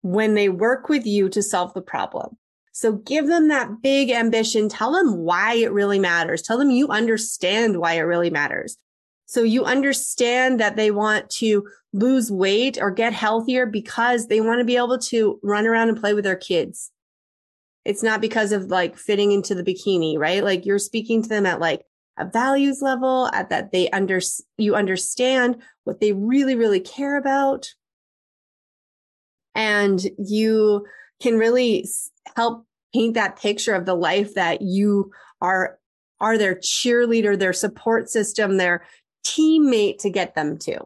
when 0.01 0.33
they 0.33 0.49
work 0.49 0.87
with 0.87 1.05
you 1.05 1.29
to 1.29 1.43
solve 1.43 1.73
the 1.73 1.81
problem. 1.81 2.37
So 2.71 2.93
give 2.93 3.27
them 3.27 3.49
that 3.49 3.81
big 3.81 4.09
ambition. 4.11 4.69
Tell 4.69 4.93
them 4.93 5.17
why 5.17 5.55
it 5.55 5.73
really 5.73 5.99
matters. 5.99 6.41
Tell 6.41 6.57
them 6.57 6.71
you 6.71 6.87
understand 6.87 7.77
why 7.77 7.95
it 7.95 8.01
really 8.01 8.29
matters. 8.29 8.77
So 9.25 9.43
you 9.43 9.65
understand 9.65 10.59
that 10.59 10.77
they 10.77 10.89
want 10.89 11.29
to 11.31 11.67
lose 11.93 12.31
weight 12.31 12.77
or 12.81 12.91
get 12.91 13.13
healthier 13.13 13.65
because 13.65 14.27
they 14.27 14.39
want 14.41 14.59
to 14.59 14.65
be 14.65 14.77
able 14.77 14.99
to 14.99 15.39
run 15.43 15.67
around 15.67 15.89
and 15.89 15.99
play 15.99 16.13
with 16.13 16.23
their 16.23 16.37
kids 16.37 16.91
It's 17.83 18.03
not 18.03 18.21
because 18.21 18.51
of 18.51 18.65
like 18.65 18.95
fitting 18.97 19.31
into 19.31 19.55
the 19.55 19.63
bikini, 19.63 20.17
right? 20.17 20.43
Like 20.43 20.65
you're 20.65 20.79
speaking 20.79 21.23
to 21.23 21.29
them 21.29 21.45
at 21.45 21.59
like 21.59 21.83
a 22.17 22.25
values 22.25 22.81
level, 22.81 23.29
at 23.33 23.49
that 23.49 23.71
they 23.71 23.89
under, 23.89 24.19
you 24.57 24.75
understand 24.75 25.61
what 25.83 25.99
they 25.99 26.13
really, 26.13 26.55
really 26.55 26.79
care 26.79 27.17
about. 27.17 27.67
And 29.55 30.01
you 30.17 30.85
can 31.21 31.37
really 31.37 31.87
help 32.35 32.65
paint 32.93 33.15
that 33.15 33.39
picture 33.39 33.73
of 33.73 33.85
the 33.85 33.95
life 33.95 34.35
that 34.35 34.61
you 34.61 35.11
are, 35.41 35.79
are 36.19 36.37
their 36.37 36.55
cheerleader, 36.55 37.37
their 37.37 37.53
support 37.53 38.09
system, 38.09 38.57
their 38.57 38.85
teammate 39.25 39.97
to 39.99 40.09
get 40.09 40.35
them 40.35 40.57
to. 40.59 40.79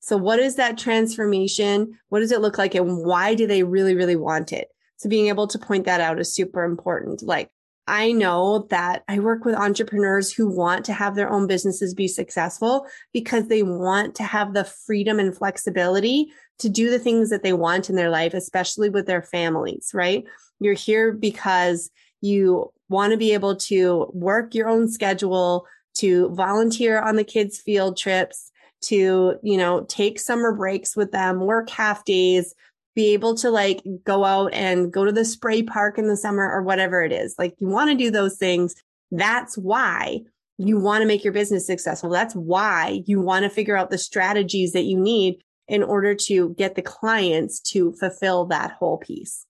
So 0.00 0.16
what 0.16 0.38
is 0.38 0.56
that 0.56 0.78
transformation? 0.78 1.98
What 2.08 2.20
does 2.20 2.32
it 2.32 2.40
look 2.40 2.58
like? 2.58 2.74
And 2.74 3.04
why 3.04 3.34
do 3.34 3.46
they 3.46 3.62
really, 3.62 3.94
really 3.94 4.16
want 4.16 4.52
it? 4.52 4.68
So 4.96 5.08
being 5.08 5.28
able 5.28 5.46
to 5.48 5.58
point 5.58 5.84
that 5.84 6.00
out 6.00 6.20
is 6.20 6.34
super 6.34 6.64
important. 6.64 7.22
Like 7.22 7.50
I 7.86 8.12
know 8.12 8.66
that 8.70 9.04
I 9.08 9.18
work 9.18 9.44
with 9.44 9.54
entrepreneurs 9.54 10.32
who 10.32 10.48
want 10.48 10.84
to 10.86 10.92
have 10.92 11.14
their 11.14 11.30
own 11.30 11.46
businesses 11.46 11.92
be 11.92 12.08
successful 12.08 12.86
because 13.12 13.48
they 13.48 13.62
want 13.62 14.14
to 14.16 14.22
have 14.22 14.54
the 14.54 14.64
freedom 14.64 15.18
and 15.18 15.36
flexibility 15.36 16.32
to 16.60 16.68
do 16.68 16.90
the 16.90 16.98
things 16.98 17.30
that 17.30 17.42
they 17.42 17.52
want 17.52 17.90
in 17.90 17.96
their 17.96 18.10
life, 18.10 18.32
especially 18.32 18.88
with 18.88 19.06
their 19.06 19.22
families, 19.22 19.90
right? 19.92 20.24
You're 20.60 20.74
here 20.74 21.12
because 21.12 21.90
you 22.20 22.72
want 22.88 23.10
to 23.10 23.18
be 23.18 23.34
able 23.34 23.56
to 23.56 24.10
work 24.14 24.54
your 24.54 24.68
own 24.68 24.88
schedule, 24.88 25.66
to 25.96 26.28
volunteer 26.30 27.00
on 27.00 27.16
the 27.16 27.24
kids' 27.24 27.58
field 27.58 27.96
trips, 27.96 28.50
to, 28.82 29.36
you 29.42 29.56
know, 29.56 29.84
take 29.88 30.18
summer 30.18 30.52
breaks 30.52 30.96
with 30.96 31.12
them, 31.12 31.40
work 31.40 31.70
half 31.70 32.04
days, 32.04 32.54
be 32.94 33.12
able 33.12 33.34
to 33.36 33.50
like 33.50 33.82
go 34.04 34.24
out 34.24 34.52
and 34.54 34.92
go 34.92 35.04
to 35.04 35.12
the 35.12 35.24
spray 35.24 35.62
park 35.62 35.98
in 35.98 36.06
the 36.06 36.16
summer 36.16 36.48
or 36.48 36.62
whatever 36.62 37.02
it 37.02 37.12
is. 37.12 37.34
Like 37.38 37.54
you 37.58 37.68
want 37.68 37.90
to 37.90 37.96
do 37.96 38.10
those 38.10 38.36
things. 38.36 38.74
That's 39.10 39.58
why 39.58 40.20
you 40.58 40.78
want 40.78 41.02
to 41.02 41.08
make 41.08 41.24
your 41.24 41.32
business 41.32 41.66
successful. 41.66 42.10
That's 42.10 42.34
why 42.34 43.02
you 43.06 43.20
want 43.20 43.42
to 43.42 43.50
figure 43.50 43.76
out 43.76 43.90
the 43.90 43.98
strategies 43.98 44.72
that 44.72 44.84
you 44.84 44.98
need 44.98 45.42
in 45.66 45.82
order 45.82 46.14
to 46.14 46.54
get 46.54 46.74
the 46.74 46.82
clients 46.82 47.60
to 47.60 47.92
fulfill 47.94 48.46
that 48.46 48.72
whole 48.72 48.98
piece. 48.98 49.46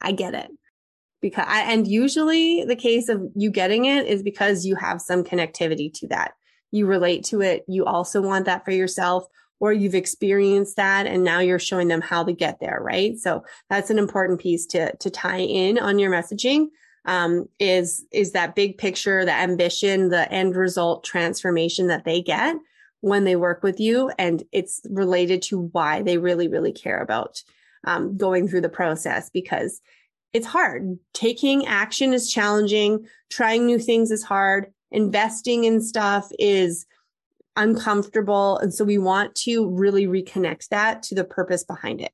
I 0.00 0.12
get 0.12 0.34
it. 0.34 0.50
Because 1.20 1.46
I, 1.48 1.72
and 1.72 1.88
usually 1.88 2.64
the 2.64 2.76
case 2.76 3.08
of 3.08 3.22
you 3.34 3.50
getting 3.50 3.86
it 3.86 4.06
is 4.06 4.22
because 4.22 4.66
you 4.66 4.76
have 4.76 5.00
some 5.00 5.24
connectivity 5.24 5.92
to 5.94 6.08
that. 6.08 6.34
You 6.70 6.86
relate 6.86 7.24
to 7.26 7.40
it. 7.40 7.64
You 7.66 7.86
also 7.86 8.20
want 8.20 8.44
that 8.44 8.64
for 8.64 8.72
yourself 8.72 9.24
or 9.64 9.72
you've 9.72 9.94
experienced 9.94 10.76
that 10.76 11.06
and 11.06 11.24
now 11.24 11.40
you're 11.40 11.58
showing 11.58 11.88
them 11.88 12.02
how 12.02 12.22
to 12.22 12.34
get 12.34 12.60
there, 12.60 12.80
right? 12.82 13.16
So 13.16 13.46
that's 13.70 13.88
an 13.88 13.98
important 13.98 14.38
piece 14.38 14.66
to, 14.66 14.94
to 14.94 15.08
tie 15.08 15.38
in 15.38 15.78
on 15.78 15.98
your 15.98 16.12
messaging. 16.12 16.66
Um, 17.06 17.48
is, 17.58 18.04
is 18.12 18.32
that 18.32 18.54
big 18.54 18.76
picture, 18.76 19.24
the 19.24 19.32
ambition, 19.32 20.10
the 20.10 20.30
end 20.30 20.54
result 20.54 21.02
transformation 21.02 21.86
that 21.86 22.04
they 22.04 22.20
get 22.20 22.56
when 23.00 23.24
they 23.24 23.36
work 23.36 23.62
with 23.62 23.80
you. 23.80 24.10
And 24.18 24.42
it's 24.52 24.82
related 24.90 25.40
to 25.44 25.60
why 25.72 26.02
they 26.02 26.18
really, 26.18 26.48
really 26.48 26.72
care 26.72 27.00
about, 27.00 27.42
um, 27.86 28.18
going 28.18 28.48
through 28.48 28.62
the 28.62 28.68
process 28.68 29.30
because 29.30 29.80
it's 30.34 30.46
hard. 30.46 30.98
Taking 31.14 31.64
action 31.64 32.12
is 32.12 32.30
challenging. 32.30 33.06
Trying 33.30 33.64
new 33.64 33.78
things 33.78 34.10
is 34.10 34.24
hard. 34.24 34.74
Investing 34.90 35.64
in 35.64 35.80
stuff 35.80 36.28
is 36.38 36.84
uncomfortable. 37.56 38.58
And 38.58 38.72
so 38.72 38.84
we 38.84 38.98
want 38.98 39.34
to 39.36 39.68
really 39.70 40.06
reconnect 40.06 40.68
that 40.68 41.02
to 41.04 41.14
the 41.14 41.24
purpose 41.24 41.64
behind 41.64 42.00
it. 42.00 42.12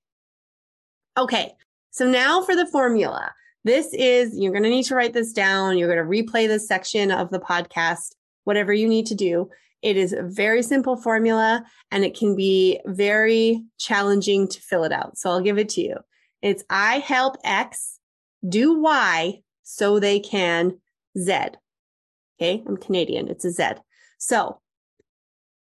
Okay. 1.18 1.52
So 1.90 2.06
now 2.09 2.42
for 2.42 2.54
the 2.54 2.66
formula. 2.66 3.32
This 3.64 3.92
is, 3.92 4.38
you're 4.38 4.52
going 4.52 4.64
to 4.64 4.70
need 4.70 4.85
to 4.85 4.94
write 4.94 5.12
this 5.12 5.32
down. 5.32 5.76
You're 5.76 5.94
going 5.94 6.04
to 6.04 6.32
replay 6.32 6.49
this 6.49 6.66
section 6.66 7.11
of 7.11 7.30
the 7.30 7.40
podcast, 7.40 8.14
whatever 8.44 8.73
you 8.73 8.88
need 8.88 9.06
to 9.06 9.14
do. 9.14 9.50
It 9.82 9.97
is 9.97 10.12
a 10.12 10.23
very 10.23 10.62
simple 10.62 10.97
formula 10.97 11.64
and 11.91 12.04
it 12.04 12.17
can 12.17 12.36
be 12.36 12.80
very 12.86 13.62
challenging 13.78 14.49
to 14.49 14.60
fill 14.60 14.84
it 14.84 14.93
out. 14.93 15.19
So 15.19 15.30
I'll 15.30 15.41
give 15.41 15.58
it 15.58 15.69
to 15.71 15.82
you. 15.82 15.97
It's 16.43 16.64
I 16.71 17.00
help 17.00 17.36
X 17.45 17.99
do 18.49 18.80
Y 18.80 19.43
so 19.62 19.99
they 19.99 20.21
can 20.21 20.78
Z. 21.19 21.32
Okay. 22.41 22.62
I'm 22.67 22.76
Canadian. 22.78 23.28
It's 23.28 23.45
a 23.45 23.50
Z. 23.50 23.64
So 24.19 24.60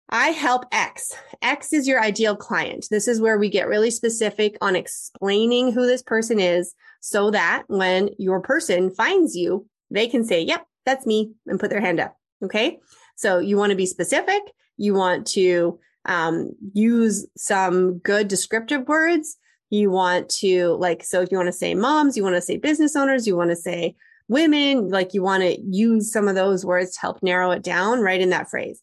I 0.10 0.30
help 0.30 0.66
X. 0.72 1.14
X 1.42 1.74
is 1.74 1.88
your 1.88 2.02
ideal 2.02 2.36
client. 2.36 2.88
This 2.90 3.08
is 3.08 3.20
where 3.20 3.38
we 3.38 3.50
get 3.50 3.68
really 3.68 3.92
specific 3.92 4.58
on 4.62 4.76
explaining 4.76 5.74
who 5.74 5.86
this 5.86 6.02
person 6.02 6.40
is 6.40 6.74
so 7.02 7.30
that 7.32 7.64
when 7.68 8.10
your 8.18 8.42
person 8.42 8.90
finds 8.90 9.36
you, 9.36 9.68
they 9.92 10.08
can 10.08 10.24
say, 10.24 10.42
yep, 10.42 10.66
that's 10.86 11.06
me 11.06 11.34
and 11.46 11.60
put 11.60 11.70
their 11.70 11.82
hand 11.82 12.00
up. 12.00 12.16
Okay. 12.44 12.80
So 13.16 13.40
you 13.40 13.58
want 13.58 13.72
to 13.72 13.76
be 13.76 13.86
specific. 13.86 14.42
You 14.78 14.94
want 14.94 15.28
to 15.28 15.80
um, 16.06 16.52
use 16.74 17.28
some 17.36 17.98
good 18.00 18.30
descriptive 18.30 18.88
words. 18.88 19.38
You 19.70 19.92
want 19.92 20.30
to 20.40 20.78
like, 20.80 21.04
so 21.04 21.22
if 21.22 21.32
you 21.32 21.38
want 21.38 21.48
to 21.48 21.54
say 21.54 21.74
moms, 21.76 22.16
you 22.16 22.24
want 22.24 22.36
to 22.36 22.42
say 22.42 22.56
business 22.56 22.96
owners, 22.96 23.28
you 23.28 23.36
want 23.36 23.50
to 23.50 23.56
say 23.58 23.96
women, 24.30 24.90
like 24.90 25.14
you 25.14 25.22
want 25.22 25.44
to 25.44 25.60
use 25.62 26.12
some 26.12 26.30
of 26.30 26.36
those 26.36 26.66
words 26.66 26.94
to 26.94 27.02
help 27.02 27.22
narrow 27.22 27.52
it 27.52 27.64
down 27.64 28.00
right 28.00 28.22
in 28.22 28.30
that 28.30 28.50
phrase. 28.50 28.82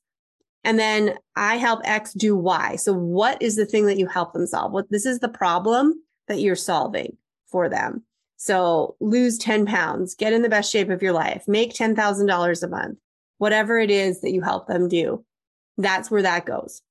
And 0.65 0.79
then 0.79 1.19
I 1.37 1.57
help 1.57 1.83
X 1.85 2.15
do 2.15 2.35
Y. 2.35 2.77
So 2.77 2.93
what 2.93 3.41
is 3.43 3.57
the 3.57 3.67
thing 3.67 3.87
that 3.87 3.99
you 3.99 4.07
help 4.07 4.33
them 4.33 4.47
solve? 4.47 4.73
What 4.73 4.91
this 4.91 5.07
is 5.07 5.21
the 5.21 5.29
problem 5.29 6.03
that 6.27 6.41
you're 6.41 6.57
solving 6.57 7.17
for 7.47 7.69
them. 7.69 8.03
So 8.37 8.97
lose 9.01 9.39
10 9.39 9.67
pounds, 9.67 10.15
get 10.15 10.33
in 10.33 10.43
the 10.43 10.49
best 10.49 10.73
shape 10.73 10.91
of 10.91 11.03
your 11.03 11.13
life, 11.13 11.45
make 11.47 11.73
$10,000 11.73 12.63
a 12.63 12.69
month, 12.69 12.99
whatever 13.39 13.79
it 13.79 13.91
is 13.91 14.21
that 14.23 14.33
you 14.33 14.43
help 14.43 14.67
them 14.67 14.89
do. 14.89 15.25
That's 15.77 16.11
where 16.11 16.23
that 16.23 16.47
goes. 16.47 16.83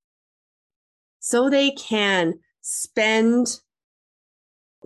So 1.20 1.50
they 1.50 1.72
can 1.72 2.36
spend, 2.62 3.60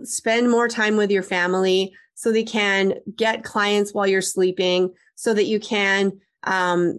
spend 0.02 0.50
more 0.50 0.68
time 0.68 0.96
with 0.96 1.10
your 1.10 1.22
family 1.22 1.92
so 2.14 2.32
they 2.32 2.44
can 2.44 2.94
get 3.16 3.44
clients 3.44 3.94
while 3.94 4.06
you're 4.06 4.20
sleeping 4.22 4.92
so 5.14 5.34
that 5.34 5.46
you 5.46 5.60
can, 5.60 6.20
um, 6.44 6.98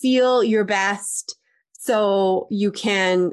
feel 0.00 0.42
your 0.42 0.64
best 0.64 1.36
so 1.72 2.46
you 2.50 2.70
can 2.70 3.32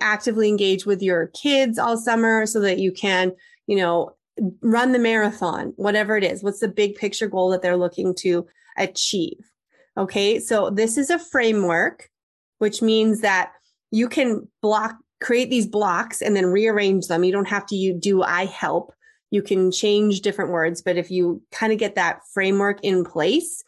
actively 0.00 0.48
engage 0.48 0.86
with 0.86 1.02
your 1.02 1.28
kids 1.28 1.78
all 1.78 1.96
summer 1.96 2.46
so 2.46 2.60
that 2.60 2.78
you 2.78 2.92
can, 2.92 3.32
you 3.66 3.76
know, 3.76 4.14
run 4.62 4.92
the 4.92 4.98
marathon, 4.98 5.72
whatever 5.76 6.16
it 6.16 6.24
is. 6.24 6.42
What's 6.42 6.60
the 6.60 6.68
big 6.68 6.94
picture 6.96 7.28
goal 7.28 7.50
that 7.50 7.62
they're 7.62 7.76
looking 7.76 8.14
to 8.16 8.46
achieve? 8.76 9.38
Okay. 9.96 10.38
So 10.40 10.70
this 10.70 10.98
is 10.98 11.10
a 11.10 11.18
framework, 11.18 12.08
which 12.58 12.82
means 12.82 13.20
that 13.20 13.52
you 13.90 14.08
can 14.08 14.48
block, 14.60 14.96
create 15.20 15.50
these 15.50 15.66
blocks 15.66 16.20
and 16.20 16.34
then 16.34 16.46
rearrange 16.46 17.06
them. 17.06 17.24
You 17.24 17.32
don't 17.32 17.48
have 17.48 17.66
to 17.66 17.76
you 17.76 17.92
do 17.92 18.22
I 18.22 18.46
help. 18.46 18.92
You 19.30 19.42
can 19.42 19.70
change 19.72 20.20
different 20.20 20.52
words, 20.52 20.82
but 20.82 20.96
if 20.96 21.10
you 21.10 21.42
kind 21.50 21.72
of 21.72 21.78
get 21.78 21.96
that 21.96 22.20
framework 22.32 22.78
in 22.82 23.04
place, 23.04 23.64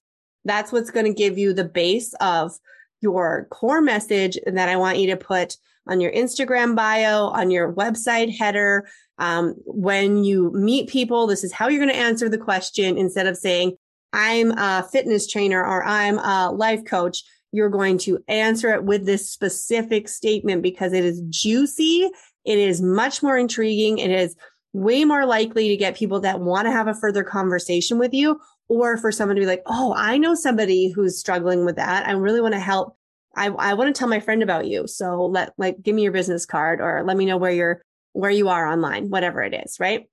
that's 0.47 0.73
what's 0.73 0.91
going 0.91 1.07
to 1.07 1.13
give 1.13 1.37
you 1.37 1.53
the 1.53 1.65
base 1.65 2.15
of 2.21 2.53
your 3.01 3.47
core 3.51 3.81
message 3.81 4.39
that 4.47 4.69
I 4.69 4.77
want 4.77 4.99
you 4.99 5.09
to 5.09 5.17
put 5.17 5.57
on 5.87 6.01
your 6.01 6.13
Instagram 6.13 6.75
bio, 6.75 7.27
on 7.27 7.51
your 7.51 7.73
website 7.73 8.37
header. 8.37 8.89
Um, 9.19 9.55
when 9.65 10.25
you 10.25 10.51
meet 10.53 10.89
people, 10.89 11.27
this 11.27 11.45
is 11.45 11.53
how 11.53 11.69
you're 11.69 11.85
going 11.85 11.95
to 11.95 12.01
answer 12.01 12.29
the 12.29 12.39
question 12.39 12.99
instead 12.99 13.27
of 13.27 13.37
saying, 13.37 13.77
I'm 14.13 14.53
a 14.53 14.83
fitness 14.91 15.27
trainer 15.27 15.65
or 15.65 15.85
I'm 15.85 16.19
a 16.19 16.51
life 16.51 16.85
coach. 16.85 17.23
You're 17.53 17.71
going 17.71 17.99
to 17.99 18.19
answer 18.29 18.73
it 18.75 18.85
with 18.85 19.07
this 19.07 19.31
specific 19.31 20.09
statement 20.09 20.63
because 20.63 20.93
it 20.93 21.05
is 21.05 21.23
juicy. 21.29 22.11
It 22.45 22.59
is 22.59 22.83
much 22.83 23.23
more 23.23 23.37
intriguing. 23.37 23.99
It 23.99 24.11
is 24.11 24.37
way 24.73 25.05
more 25.05 25.25
likely 25.25 25.69
to 25.69 25.77
get 25.77 25.97
people 25.97 26.21
that 26.21 26.41
want 26.41 26.67
to 26.67 26.73
have 26.73 26.89
a 26.89 26.95
further 26.95 27.25
conversation 27.25 27.99
with 27.99 28.13
you 28.13 28.39
or 28.68 28.96
for 28.96 29.12
someone 29.12 29.37
to 29.37 29.40
be 29.40 29.46
like, 29.46 29.62
Oh, 29.66 29.94
I 29.96 30.18
know 30.18 30.35
somebody 30.35 30.90
who's 30.90 31.18
struggling 31.18 31.64
with 31.64 31.76
that. 31.76 32.07
I 32.07 32.12
really 32.12 32.40
want 32.40 32.55
to 32.55 32.61
help. 32.61 32.96
I, 33.37 33.48
I 33.48 33.74
want 33.74 33.94
to 33.94 33.98
tell 33.98 34.09
my 34.09 34.20
friend 34.20 34.42
about 34.42 34.66
you. 34.66 34.87
So 34.87 35.26
let, 35.26 35.52
like, 35.59 35.83
give 35.83 35.94
me 35.94 36.02
your 36.02 36.12
business 36.12 36.46
card 36.46 36.81
or 36.81 37.02
let 37.05 37.16
me 37.16 37.26
know 37.26 37.37
where 37.37 37.52
you're, 37.52 37.83
where 38.12 38.31
you 38.31 38.48
are 38.48 38.66
online, 38.66 39.11
whatever 39.11 39.42
it 39.42 39.55
is, 39.55 39.79
right? 39.79 40.09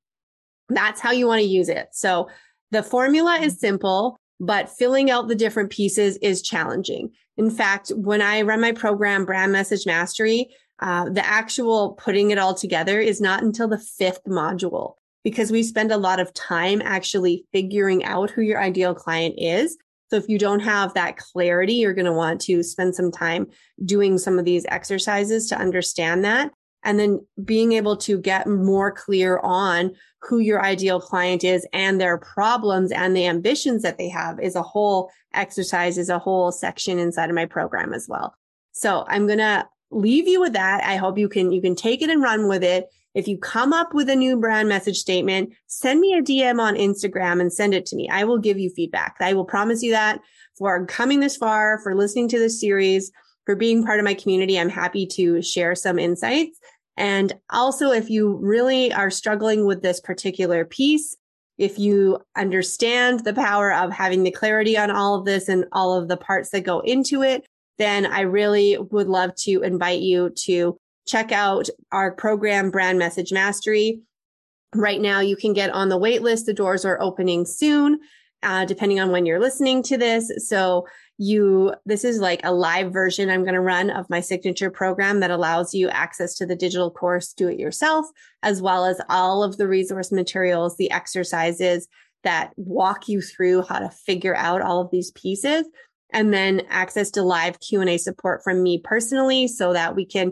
That's 0.68 1.00
how 1.00 1.12
you 1.12 1.28
want 1.28 1.40
to 1.40 1.48
use 1.48 1.70
it. 1.70 1.88
So 1.94 2.30
the 2.72 2.84
formula 2.84 3.38
is 3.38 3.60
simple, 3.60 4.18
but 4.42 4.70
filling 4.70 5.10
out 5.10 5.30
the 5.30 5.36
different 5.36 5.70
pieces 5.70 6.18
is 6.18 6.42
challenging. 6.42 7.12
In 7.38 7.50
fact, 7.50 7.92
when 7.96 8.22
I 8.22 8.42
run 8.42 8.60
my 8.60 8.74
program, 8.74 9.26
Brand 9.26 9.52
Message 9.52 9.86
Mastery, 9.86 10.50
uh, 10.80 11.10
the 11.10 11.26
actual 11.26 11.94
putting 11.94 12.32
it 12.32 12.38
all 12.38 12.54
together 12.54 13.00
is 13.00 13.22
not 13.22 13.42
until 13.42 13.68
the 13.68 13.78
fifth 13.78 14.24
module 14.28 14.96
because 15.24 15.52
we 15.52 15.64
spend 15.64 15.92
a 15.92 15.98
lot 15.98 16.20
of 16.20 16.34
time 16.34 16.82
actually 16.84 17.46
figuring 17.52 18.04
out 18.04 18.30
who 18.30 18.42
your 18.42 18.62
ideal 18.62 18.94
client 18.94 19.36
is. 19.38 19.78
So 20.10 20.18
if 20.18 20.30
you 20.30 20.38
don't 20.38 20.60
have 20.60 20.94
that 20.94 21.18
clarity, 21.18 21.74
you're 21.76 21.94
going 21.94 22.06
to 22.06 22.14
want 22.14 22.42
to 22.42 22.62
spend 22.62 22.94
some 22.94 23.12
time 23.12 23.48
doing 23.84 24.18
some 24.18 24.38
of 24.38 24.46
these 24.46 24.66
exercises 24.70 25.48
to 25.50 25.58
understand 25.58 26.24
that. 26.24 26.52
and 26.84 27.00
then 27.00 27.26
being 27.44 27.72
able 27.74 27.98
to 27.98 28.20
get 28.20 28.48
more 28.48 28.92
clear 28.92 29.40
on 29.40 29.92
who 30.22 30.40
your 30.40 30.64
ideal 30.64 31.00
client 31.00 31.44
is 31.44 31.66
and 31.74 32.00
their 32.00 32.18
problems 32.18 32.92
and 32.92 33.16
the 33.16 33.26
ambitions 33.26 33.82
that 33.82 33.98
they 33.98 34.10
have 34.10 34.40
is 34.40 34.56
a 34.56 34.62
whole 34.62 35.10
exercise, 35.34 35.98
is 35.98 36.10
a 36.10 36.20
whole 36.20 36.52
section 36.52 37.00
inside 37.00 37.30
of 37.30 37.36
my 37.36 37.46
program 37.46 37.94
as 37.94 38.08
well. 38.08 38.36
So 38.72 39.06
I'm 39.08 39.28
going 39.28 39.40
to 39.40 39.68
leave 39.92 40.28
you 40.28 40.40
with 40.40 40.54
that. 40.54 40.84
I 40.84 40.96
hope 40.98 41.18
you 41.18 41.30
can, 41.30 41.52
you 41.52 41.62
can 41.62 41.76
take 41.76 42.02
it 42.02 42.10
and 42.10 42.22
run 42.22 42.48
with 42.48 42.64
it. 42.64 42.88
If 43.14 43.28
you 43.28 43.38
come 43.38 43.74
up 43.74 43.94
with 43.94 44.10
a 44.10 44.16
new 44.16 44.38
brand 44.38 44.68
message 44.68 44.98
statement, 44.98 45.54
send 45.68 46.00
me 46.00 46.14
a 46.14 46.22
DM 46.22 46.60
on 46.60 46.76
Instagram 46.76 47.42
and 47.42 47.54
send 47.54 47.74
it 47.74 47.86
to 47.88 47.96
me. 47.96 48.10
I 48.10 48.24
will 48.24 48.40
give 48.40 48.58
you 48.58 48.72
feedback. 48.72 49.16
I 49.20 49.34
will 49.34 49.46
promise 49.46 49.84
you 49.84 49.92
that 49.92 50.20
for 50.58 50.86
coming 50.86 51.20
this 51.20 51.38
far, 51.38 51.80
for 51.80 51.96
listening 51.96 52.28
to 52.30 52.40
this 52.40 52.60
series, 52.60 53.12
for 53.46 53.56
being 53.56 53.86
part 53.86 54.00
of 54.00 54.06
my 54.06 54.14
community. 54.14 54.60
I'm 54.60 54.70
happy 54.70 55.06
to 55.08 55.42
share 55.42 55.76
some 55.76 56.00
insights. 56.00 56.60
And 56.98 57.34
also, 57.50 57.92
if 57.92 58.10
you 58.10 58.38
really 58.42 58.94
are 58.94 59.10
struggling 59.10 59.66
with 59.66 59.82
this 59.82 60.00
particular 60.00 60.66
piece, 60.66 61.16
if 61.58 61.78
you 61.78 62.20
understand 62.36 63.24
the 63.24 63.34
power 63.34 63.74
of 63.74 63.92
having 63.92 64.24
the 64.24 64.32
clarity 64.32 64.78
on 64.78 64.92
all 64.92 65.16
of 65.16 65.26
this 65.26 65.50
and 65.50 65.66
all 65.72 65.94
of 65.94 66.08
the 66.08 66.18
parts 66.18 66.50
that 66.50 66.62
go 66.62 66.80
into 66.80 67.22
it, 67.22 67.46
then 67.78 68.06
I 68.06 68.22
really 68.22 68.78
would 68.78 69.08
love 69.08 69.36
to 69.36 69.62
invite 69.62 70.02
you 70.02 70.32
to 70.46 70.78
check 71.06 71.32
out 71.32 71.70
our 71.92 72.12
program, 72.12 72.72
Brand 72.72 73.00
Message 73.00 73.32
Mastery. 73.32 74.02
Right 74.76 75.02
now, 75.02 75.20
you 75.20 75.36
can 75.36 75.54
get 75.54 75.70
on 75.72 75.90
the 75.90 75.98
wait 75.98 76.22
list. 76.22 76.46
The 76.46 76.54
doors 76.54 76.86
are 76.86 77.02
opening 77.02 77.46
soon, 77.46 78.00
uh, 78.42 78.66
depending 78.66 79.00
on 79.00 79.12
when 79.12 79.26
you're 79.26 79.40
listening 79.40 79.84
to 79.84 79.98
this. 79.98 80.32
So 80.48 80.88
you, 81.18 81.76
this 81.86 82.04
is 82.04 82.20
like 82.20 82.42
a 82.44 82.54
live 82.54 82.92
version 82.92 83.30
I'm 83.30 83.44
going 83.44 83.54
to 83.54 83.62
run 83.62 83.90
of 83.90 84.10
my 84.10 84.20
signature 84.20 84.72
program 84.72 85.20
that 85.20 85.32
allows 85.32 85.74
you 85.74 85.90
access 85.90 86.34
to 86.36 86.46
the 86.46 86.56
digital 86.56 86.90
course, 86.90 87.34
do 87.34 87.48
it 87.48 87.60
yourself, 87.60 88.08
as 88.42 88.62
well 88.62 88.86
as 88.86 89.00
all 89.10 89.44
of 89.44 89.58
the 89.58 89.68
resource 89.68 90.12
materials, 90.12 90.78
the 90.78 90.92
exercises 90.92 91.88
that 92.24 92.52
walk 92.56 93.08
you 93.08 93.22
through 93.22 93.62
how 93.64 93.80
to 93.80 93.90
figure 93.90 94.36
out 94.36 94.62
all 94.62 94.82
of 94.82 94.90
these 94.92 95.12
pieces 95.12 95.68
and 96.14 96.34
then 96.34 96.62
access 96.70 97.10
to 97.12 97.24
live 97.24 97.60
Q&A 97.60 97.98
support 97.98 98.44
from 98.44 98.64
me 98.64 98.80
personally 98.84 99.48
so 99.48 99.74
that 99.74 99.96
we 99.96 100.06
can 100.06 100.32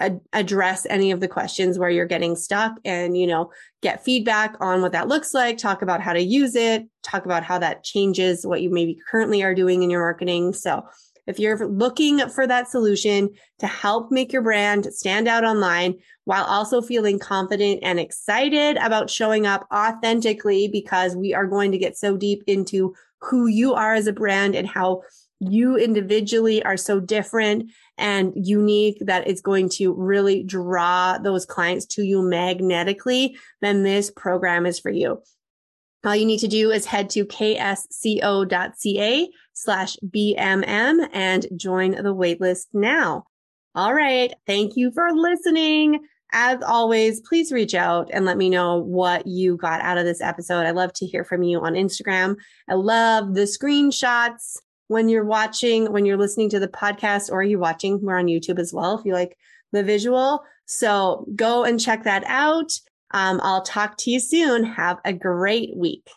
ad- 0.00 0.20
address 0.32 0.86
any 0.90 1.12
of 1.12 1.20
the 1.20 1.28
questions 1.28 1.78
where 1.78 1.90
you're 1.90 2.06
getting 2.06 2.34
stuck 2.34 2.72
and, 2.84 3.16
you 3.16 3.26
know, 3.26 3.52
get 3.82 4.04
feedback 4.04 4.56
on 4.60 4.82
what 4.82 4.92
that 4.92 5.08
looks 5.08 5.32
like, 5.32 5.58
talk 5.58 5.82
about 5.82 6.00
how 6.00 6.12
to 6.12 6.22
use 6.22 6.56
it, 6.56 6.88
talk 7.02 7.24
about 7.24 7.44
how 7.44 7.58
that 7.58 7.84
changes 7.84 8.46
what 8.46 8.62
you 8.62 8.70
maybe 8.70 8.98
currently 9.10 9.42
are 9.42 9.54
doing 9.54 9.82
in 9.82 9.90
your 9.90 10.00
marketing. 10.00 10.52
So 10.52 10.84
if 11.26 11.38
you're 11.38 11.68
looking 11.68 12.18
for 12.28 12.46
that 12.46 12.68
solution 12.68 13.30
to 13.60 13.66
help 13.66 14.10
make 14.10 14.32
your 14.32 14.42
brand 14.42 14.92
stand 14.92 15.28
out 15.28 15.44
online 15.44 15.94
while 16.24 16.44
also 16.44 16.80
feeling 16.82 17.18
confident 17.18 17.80
and 17.82 18.00
excited 18.00 18.76
about 18.78 19.10
showing 19.10 19.46
up 19.46 19.66
authentically, 19.72 20.66
because 20.66 21.14
we 21.14 21.34
are 21.34 21.46
going 21.46 21.70
to 21.72 21.78
get 21.78 21.96
so 21.96 22.16
deep 22.16 22.42
into 22.46 22.94
who 23.20 23.46
you 23.46 23.74
are 23.74 23.94
as 23.94 24.06
a 24.06 24.12
brand 24.12 24.56
and 24.56 24.66
how 24.66 25.02
you 25.40 25.76
individually 25.76 26.62
are 26.62 26.76
so 26.76 27.00
different 27.00 27.70
and 27.98 28.32
unique 28.36 28.98
that 29.00 29.26
it's 29.26 29.40
going 29.40 29.68
to 29.70 29.92
really 29.94 30.42
draw 30.42 31.18
those 31.18 31.46
clients 31.46 31.86
to 31.86 32.02
you 32.02 32.22
magnetically, 32.22 33.36
then 33.60 33.82
this 33.82 34.10
program 34.10 34.66
is 34.66 34.78
for 34.78 34.90
you. 34.90 35.22
All 36.04 36.16
you 36.16 36.24
need 36.24 36.40
to 36.40 36.48
do 36.48 36.70
is 36.70 36.86
head 36.86 37.10
to 37.10 37.26
ksco.ca 37.26 37.68
slash 39.52 39.96
BMM 40.06 41.08
and 41.12 41.46
join 41.56 41.90
the 41.90 42.14
waitlist 42.14 42.68
now. 42.72 43.24
All 43.74 43.92
right. 43.94 44.32
Thank 44.46 44.76
you 44.76 44.90
for 44.92 45.12
listening. 45.12 46.00
As 46.32 46.62
always, 46.62 47.20
please 47.20 47.52
reach 47.52 47.74
out 47.74 48.08
and 48.12 48.24
let 48.24 48.36
me 48.36 48.48
know 48.48 48.78
what 48.78 49.26
you 49.26 49.56
got 49.56 49.80
out 49.80 49.98
of 49.98 50.04
this 50.04 50.20
episode. 50.22 50.64
I 50.64 50.70
love 50.70 50.92
to 50.94 51.06
hear 51.06 51.24
from 51.24 51.42
you 51.42 51.60
on 51.60 51.74
Instagram. 51.74 52.36
I 52.68 52.74
love 52.74 53.34
the 53.34 53.42
screenshots 53.42 54.56
when 54.90 55.08
you're 55.08 55.24
watching, 55.24 55.92
when 55.92 56.04
you're 56.04 56.16
listening 56.16 56.48
to 56.48 56.58
the 56.58 56.66
podcast 56.66 57.30
or 57.30 57.44
you're 57.44 57.60
watching, 57.60 58.00
we're 58.02 58.18
on 58.18 58.26
YouTube 58.26 58.58
as 58.58 58.72
well 58.72 58.98
if 58.98 59.04
you 59.06 59.12
like 59.12 59.38
the 59.70 59.84
visual. 59.84 60.42
So 60.66 61.28
go 61.36 61.62
and 61.62 61.78
check 61.78 62.02
that 62.02 62.24
out. 62.26 62.72
Um, 63.12 63.40
I'll 63.40 63.62
talk 63.62 63.96
to 63.98 64.10
you 64.10 64.18
soon. 64.18 64.64
Have 64.64 64.98
a 65.04 65.12
great 65.12 65.76
week. 65.76 66.10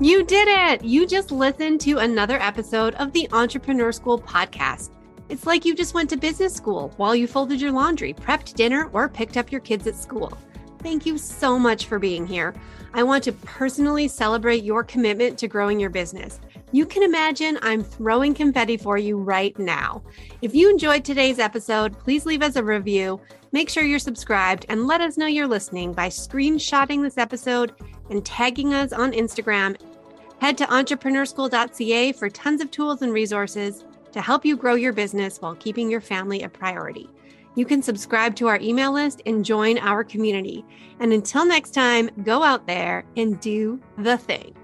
You 0.00 0.24
did 0.24 0.48
it. 0.48 0.82
You 0.82 1.06
just 1.06 1.30
listened 1.30 1.82
to 1.82 1.98
another 1.98 2.40
episode 2.40 2.94
of 2.94 3.12
the 3.12 3.28
Entrepreneur 3.30 3.92
School 3.92 4.18
podcast. 4.18 4.92
It's 5.28 5.46
like 5.46 5.66
you 5.66 5.74
just 5.74 5.92
went 5.92 6.08
to 6.08 6.16
business 6.16 6.54
school 6.54 6.94
while 6.96 7.14
you 7.14 7.26
folded 7.26 7.60
your 7.60 7.72
laundry, 7.72 8.14
prepped 8.14 8.54
dinner, 8.54 8.88
or 8.94 9.10
picked 9.10 9.36
up 9.36 9.52
your 9.52 9.60
kids 9.60 9.86
at 9.86 9.94
school. 9.94 10.38
Thank 10.78 11.04
you 11.04 11.18
so 11.18 11.58
much 11.58 11.84
for 11.84 11.98
being 11.98 12.26
here. 12.26 12.54
I 12.96 13.02
want 13.02 13.24
to 13.24 13.32
personally 13.32 14.06
celebrate 14.06 14.62
your 14.62 14.84
commitment 14.84 15.36
to 15.40 15.48
growing 15.48 15.80
your 15.80 15.90
business. 15.90 16.38
You 16.70 16.86
can 16.86 17.02
imagine 17.02 17.58
I'm 17.60 17.82
throwing 17.82 18.34
confetti 18.34 18.76
for 18.76 18.98
you 18.98 19.16
right 19.18 19.58
now. 19.58 20.04
If 20.42 20.54
you 20.54 20.70
enjoyed 20.70 21.04
today's 21.04 21.40
episode, 21.40 21.98
please 21.98 22.24
leave 22.24 22.40
us 22.40 22.54
a 22.54 22.62
review. 22.62 23.20
Make 23.50 23.68
sure 23.68 23.82
you're 23.82 23.98
subscribed 23.98 24.66
and 24.68 24.86
let 24.86 25.00
us 25.00 25.16
know 25.16 25.26
you're 25.26 25.48
listening 25.48 25.92
by 25.92 26.08
screenshotting 26.08 27.02
this 27.02 27.18
episode 27.18 27.72
and 28.10 28.24
tagging 28.24 28.72
us 28.74 28.92
on 28.92 29.10
Instagram. 29.10 29.76
Head 30.40 30.56
to 30.58 30.66
entrepreneurschool.ca 30.66 32.12
for 32.12 32.30
tons 32.30 32.60
of 32.60 32.70
tools 32.70 33.02
and 33.02 33.12
resources 33.12 33.84
to 34.12 34.20
help 34.20 34.44
you 34.44 34.56
grow 34.56 34.76
your 34.76 34.92
business 34.92 35.40
while 35.40 35.56
keeping 35.56 35.90
your 35.90 36.00
family 36.00 36.42
a 36.42 36.48
priority. 36.48 37.10
You 37.56 37.64
can 37.64 37.82
subscribe 37.82 38.34
to 38.36 38.48
our 38.48 38.58
email 38.60 38.92
list 38.92 39.22
and 39.26 39.44
join 39.44 39.78
our 39.78 40.02
community. 40.02 40.64
And 40.98 41.12
until 41.12 41.44
next 41.44 41.70
time, 41.72 42.10
go 42.22 42.42
out 42.42 42.66
there 42.66 43.04
and 43.16 43.40
do 43.40 43.80
the 43.98 44.18
thing. 44.18 44.54